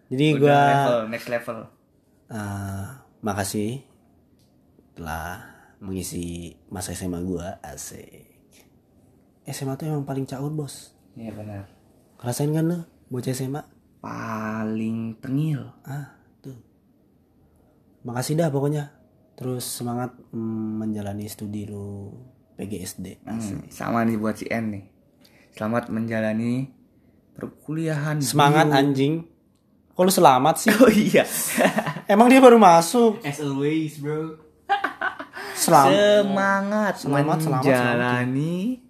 jadi 0.08 0.28
gue 0.36 0.52
level 0.52 1.00
next 1.08 1.28
level. 1.28 1.58
eh, 2.28 2.84
makasih 3.22 3.80
telah 4.94 5.40
mengisi 5.80 6.52
masa 6.68 6.92
SMA 6.92 7.22
gue 7.22 7.48
asik 7.64 8.28
SMA 9.46 9.74
tuh 9.74 9.88
emang 9.88 10.04
paling 10.04 10.26
caur 10.26 10.50
bos 10.50 10.92
Iya 11.14 11.32
benar. 11.32 11.64
rasain 12.20 12.52
kan 12.52 12.66
lo 12.66 12.80
bocah 13.08 13.32
SMA 13.32 13.64
Paling 14.02 15.16
tengil. 15.18 15.62
ah 15.84 16.21
tuh. 16.42 16.58
Makasih 18.02 18.36
dah 18.36 18.50
pokoknya. 18.50 18.90
Terus 19.34 19.64
semangat 19.64 20.14
mm, 20.30 20.70
menjalani 20.78 21.26
studi 21.26 21.66
lu 21.66 22.14
PGSD 22.54 23.22
Hmm, 23.24 23.66
sama 23.70 24.04
nih 24.04 24.18
buat 24.18 24.36
si 24.36 24.46
N 24.46 24.66
nih. 24.70 24.86
Selamat 25.52 25.90
menjalani 25.90 26.70
perkuliahan. 27.34 28.22
semangat 28.22 28.70
anjing. 28.70 29.26
Kok 29.92 30.02
lu 30.02 30.12
selamat 30.12 30.56
sih? 30.58 30.70
Oh 30.78 30.90
iya. 30.90 31.26
emang 32.14 32.28
dia 32.28 32.38
baru 32.38 32.58
masuk? 32.58 33.22
As 33.22 33.38
always, 33.38 33.98
bro. 33.98 34.38
selamat 35.52 35.94
Semangat, 36.24 36.94
Selamat, 36.98 37.38
selamat, 37.40 37.62
menjalani 37.62 38.82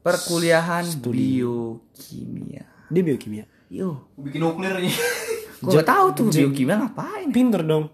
perkuliahan 0.00 0.84
biokimia. 1.02 2.64
dia 2.88 3.02
biokimia? 3.02 3.44
Yo, 3.70 4.10
bikin 4.16 4.42
nuklir 4.42 4.74
nih 4.76 4.90
gue 5.60 5.72
gak 5.74 5.86
tahu 5.86 6.06
tuh 6.10 6.24
biokimia 6.28 6.76
ngapain. 6.78 7.28
pinter 7.28 7.60
dong 7.60 7.92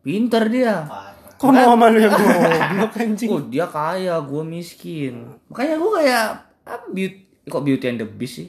Pinter 0.00 0.46
dia. 0.46 0.86
kok 1.32 1.50
mau 1.50 1.72
sama 1.72 1.86
lu 1.88 1.98
yang 1.98 2.10
goblok 2.10 2.94
anjing 2.96 3.28
Oh 3.28 3.42
dia 3.42 3.66
kaya, 3.66 4.16
gue 4.18 4.42
miskin. 4.42 5.26
Makanya 5.46 5.76
gue 5.76 5.90
kayak 5.96 6.26
apa 6.64 6.86
beauty, 6.88 7.18
kok 7.44 7.60
Beauty 7.60 7.86
and 7.86 7.98
the 7.98 8.06
Beast 8.06 8.34
sih? 8.36 8.48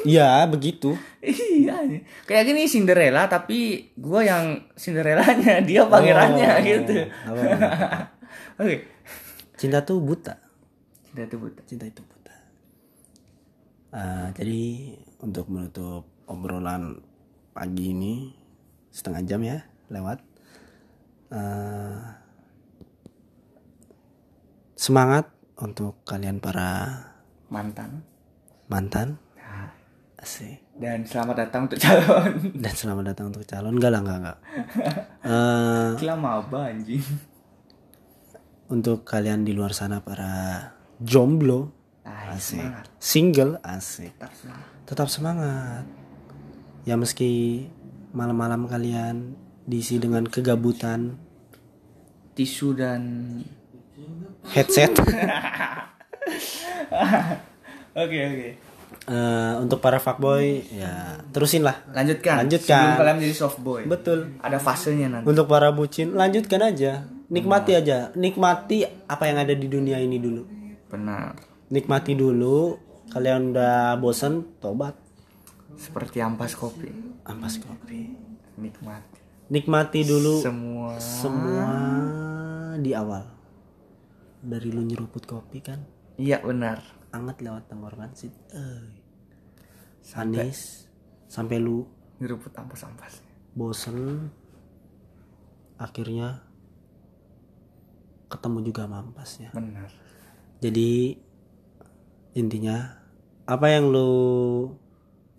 iya 0.00 0.44
begitu 0.44 0.96
iya, 1.20 1.76
kayak 2.24 2.44
gini 2.46 2.64
Cinderella 2.64 3.24
tapi 3.26 3.92
gue 3.92 4.20
yang 4.22 4.64
Cinderellanya, 4.72 5.60
dia 5.68 5.84
pangerannya 5.84 6.48
Oh, 6.50 6.60
gitu. 6.62 6.94
apa-apa. 7.22 7.68
Oke. 8.60 8.76
cinta 9.54 9.80
tuh 9.80 9.98
buta 9.98 10.40
Cinta 11.04 11.22
itu 11.22 11.36
buta. 11.36 11.60
cinta 11.64 11.84
itu 11.84 12.00
buta 12.00 12.34
Ah, 13.90 14.30
jadi 14.30 14.94
untuk 15.18 15.48
menutup 15.48 16.06
obrolan 16.24 17.02
pagi 17.60 17.92
ini 17.92 18.32
setengah 18.88 19.20
jam 19.22 19.44
ya 19.44 19.60
lewat 19.88 20.24
Ah, 21.30 22.16
semangat 24.74 25.30
untuk 25.56 26.02
kalian 26.02 26.40
para 26.40 26.96
Mantan. 27.46 28.00
mantan 28.66 29.14
Nah, 29.36 29.70
asik 30.16 30.58
dan 30.74 31.04
selamat 31.04 31.36
datang 31.38 31.68
untuk 31.68 31.78
calon. 31.78 32.32
dan 32.64 32.72
selamat 32.72 33.04
datang 33.12 33.26
untuk 33.28 33.44
calon 33.44 33.76
enggak 33.76 33.92
lah 33.92 34.00
enggak 34.00 34.18
enggak 34.18 34.38
Eh, 35.22 35.90
anjing. 36.56 37.04
untuk 38.68 39.04
kalian 39.04 39.44
di 39.44 39.52
luar 39.52 39.70
sana 39.70 40.00
para 40.00 40.64
jomblo 40.96 41.70
asik 42.02 42.58
semangat. 42.58 42.86
single 42.98 43.52
asik 43.60 44.12
Tetap 44.16 44.32
semangat. 44.32 44.66
tetap 44.84 45.06
semangat 45.06 45.84
ya 46.82 46.94
meski 46.94 47.64
malam-malam 48.10 48.66
kalian 48.66 49.36
diisi 49.62 49.96
dengan 49.96 50.24
kegabutan 50.24 51.14
Tisu 52.32 52.72
dan 52.72 53.02
headset 54.48 54.96
Oke 57.92 58.18
oke. 58.22 58.48
Eh, 59.02 59.52
untuk 59.58 59.80
para 59.80 59.98
fuckboy 59.98 60.62
ya 60.70 61.18
terusin 61.30 61.62
lah 61.62 61.82
Lanjutkan. 61.90 62.46
Lanjutkan. 62.46 62.78
Sebelum 62.86 63.00
kalian 63.00 63.14
menjadi 63.16 63.36
soft 63.36 63.58
boy. 63.58 63.82
betul 63.84 64.18
Ada 64.38 64.58
fasenya 64.58 65.06
nanti. 65.10 65.26
untuk 65.26 65.46
para 65.46 65.70
bucin 65.70 66.14
lanjutkan 66.14 66.62
aja 66.62 67.06
nikmati 67.26 67.74
aja 67.74 68.10
nikmati 68.14 68.82
apa 69.06 69.24
yang 69.24 69.38
ada 69.38 69.54
di 69.54 69.66
dunia 69.66 69.98
ini 69.98 70.18
dulu 70.18 70.42
Benar. 70.86 71.34
nikmati 71.68 72.14
dulu 72.14 72.78
kalian 73.08 73.50
udah 73.50 73.94
bosen 73.96 74.58
tobat 74.58 74.94
Seperti 75.80 76.20
ampas 76.20 76.52
kopi. 76.52 76.92
ampas 77.22 77.56
kopi 77.56 78.12
Nikmati. 78.54 79.18
nikmati 79.48 80.00
dulu 80.02 80.34
Semua. 80.38 81.00
semua 81.00 81.68
di 82.76 82.92
awal 82.92 83.24
dari 84.38 84.68
lu 84.68 84.82
nyeruput 84.82 85.24
kopi 85.24 85.58
kan 85.58 85.80
Iya 86.14 86.40
benar. 86.40 86.84
anget 87.10 87.40
lewat 87.40 87.66
tenggorokan 87.66 88.12
sih 88.12 88.28
eh 88.50 88.84
manis 90.12 90.86
sampai 91.26 91.56
lu 91.56 91.88
Ngeruput 92.18 92.52
ampas-ampas. 92.52 93.24
bosen 93.50 94.28
akhirnya 95.74 96.44
ketemu 98.28 98.58
juga 98.62 98.84
sama 98.84 99.00
ampasnya 99.00 99.50
Benar. 99.50 99.90
jadi 100.58 101.16
intinya 102.32 103.00
apa 103.44 103.66
yang 103.66 103.88
lu 103.88 104.10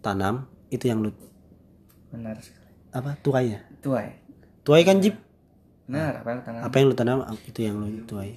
tanam 0.01 0.35
itu 0.67 0.83
yang 0.83 0.99
lu 0.99 1.13
Benar 2.09 2.35
sekali. 2.37 2.69
apa 2.91 3.09
tuai 3.17 3.45
ya 3.49 3.59
Tuai. 3.79 4.07
tuai 4.61 4.81
kan 4.81 4.97
jip 4.97 5.15
Benar, 5.83 6.19
apa 6.19 6.27
yang 6.27 6.37
lu 6.37 6.43
tanam? 6.43 6.61
apa 6.61 6.75
yang 6.75 6.87
lu 6.87 6.95
tanam 6.95 7.17
itu 7.43 7.59
yang 7.61 7.75
lu 7.77 7.87
tuai 8.03 8.31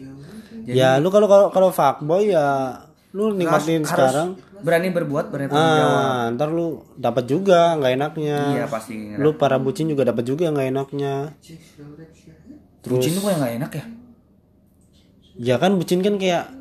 ya 0.64 0.96
lu 0.96 1.08
kalau 1.08 1.24
kalau 1.24 1.46
kalau 1.50 1.68
fuckboy 1.70 2.28
ya 2.28 2.78
lu 3.10 3.30
nikmatin 3.32 3.82
sekarang 3.82 4.34
Berani 4.56 4.88
berbuat, 4.88 5.28
berani 5.28 5.46
bertanggung 5.46 5.76
jawab. 5.76 6.00
ah 6.00 6.24
ntar 6.30 6.48
lu 6.48 6.66
dapat 6.94 7.24
juga 7.24 7.76
nggak 7.76 7.92
enaknya 7.94 8.38
Iya 8.54 8.64
pasti. 8.66 8.96
lu 9.14 9.30
para 9.34 9.56
bucin 9.56 9.86
juga 9.86 10.02
dapat 10.04 10.24
juga 10.24 10.48
nggak 10.48 10.68
enaknya 10.70 11.14
Bucin 12.82 13.12
tuh 13.12 13.24
yang 13.26 13.40
gak 13.40 13.54
enak 13.54 13.72
ya? 13.72 13.84
ya 15.34 15.56
kan 15.56 15.74
bucin 15.74 16.00
kan 16.00 16.14
kayak 16.14 16.52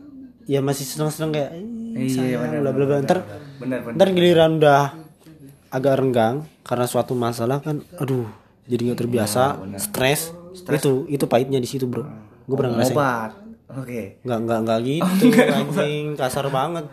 ya 0.46 0.60
masih 0.60 0.84
senang-senang 0.84 1.32
kayak 1.32 1.52
"Eh, 1.54 1.64
Iya, 2.04 2.40
sayang, 2.40 2.60
bla 2.60 2.72
bla 2.72 2.86
bla 2.86 2.98
ntar 3.00 3.20
Benar, 3.64 3.80
benar. 3.84 3.96
ntar 3.98 4.08
giliran 4.12 4.52
udah 4.60 4.84
agak 5.74 5.94
renggang 5.98 6.36
karena 6.62 6.86
suatu 6.86 7.18
masalah 7.18 7.64
kan 7.64 7.82
aduh 7.98 8.28
jadi 8.70 8.92
nggak 8.92 9.00
terbiasa 9.00 9.58
stres 9.80 10.32
itu 10.54 11.10
itu 11.10 11.26
pahitnya 11.26 11.58
di 11.58 11.68
situ 11.68 11.90
bro 11.90 12.06
gue 12.44 12.56
pernah 12.60 12.78
ngerasain 12.78 12.96
Obat. 12.96 13.32
Oke. 13.74 14.22
nggak 14.22 14.40
nggak 14.46 14.60
nggak 14.70 14.80
gitu 14.86 15.28
anjing 15.50 16.04
kasar 16.14 16.46
banget 16.54 16.86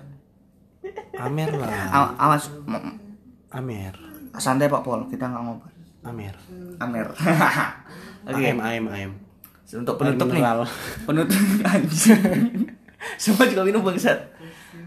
amer 1.21 1.51
lah 1.61 2.14
Awas, 2.16 2.49
amer 3.53 3.95
santai 4.39 4.71
Pak 4.71 4.81
Pol, 4.81 5.05
kita 5.11 5.29
nggak 5.29 5.43
ngobat. 5.45 5.73
amer 6.07 6.35
Amer. 6.81 7.07
Oke. 8.31 8.45
am 8.57 8.61
am 8.64 8.85
am 8.89 9.12
Untuk 9.71 9.95
penutup 10.01 10.33
nih. 10.33 10.43
Penutup 11.07 11.41
anjing. 11.62 12.18
Semua 13.23 13.47
juga 13.47 13.62
minum 13.62 13.87
bangsat. 13.87 14.18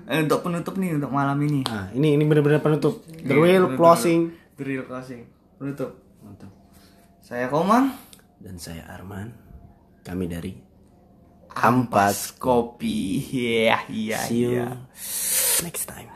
Eh, 0.04 0.20
Untuk 0.20 0.44
penutup 0.44 0.76
nih 0.76 1.00
untuk 1.00 1.12
malam 1.12 1.40
ini. 1.40 1.64
nah 1.64 1.88
ini 1.96 2.20
ini 2.20 2.24
benar-benar 2.28 2.60
penutup 2.60 3.00
the 3.08 3.36
real 3.36 3.72
closing 3.80 4.36
The 4.54 4.64
real 4.68 4.86
closing. 4.86 5.26
Penutup. 5.58 5.98
Saya 7.24 7.48
Komang. 7.50 7.90
dan 8.44 8.60
saya 8.60 8.84
Arman 8.86 9.32
kami 10.04 10.28
dari 10.28 10.54
Ampas 11.56 12.36
kopi. 12.36 13.24
Iya, 13.32 13.88
iya, 13.88 14.20
see 14.28 14.44
you 14.44 14.60
iya. 14.60 14.76
next 15.64 15.88
time 15.88 16.12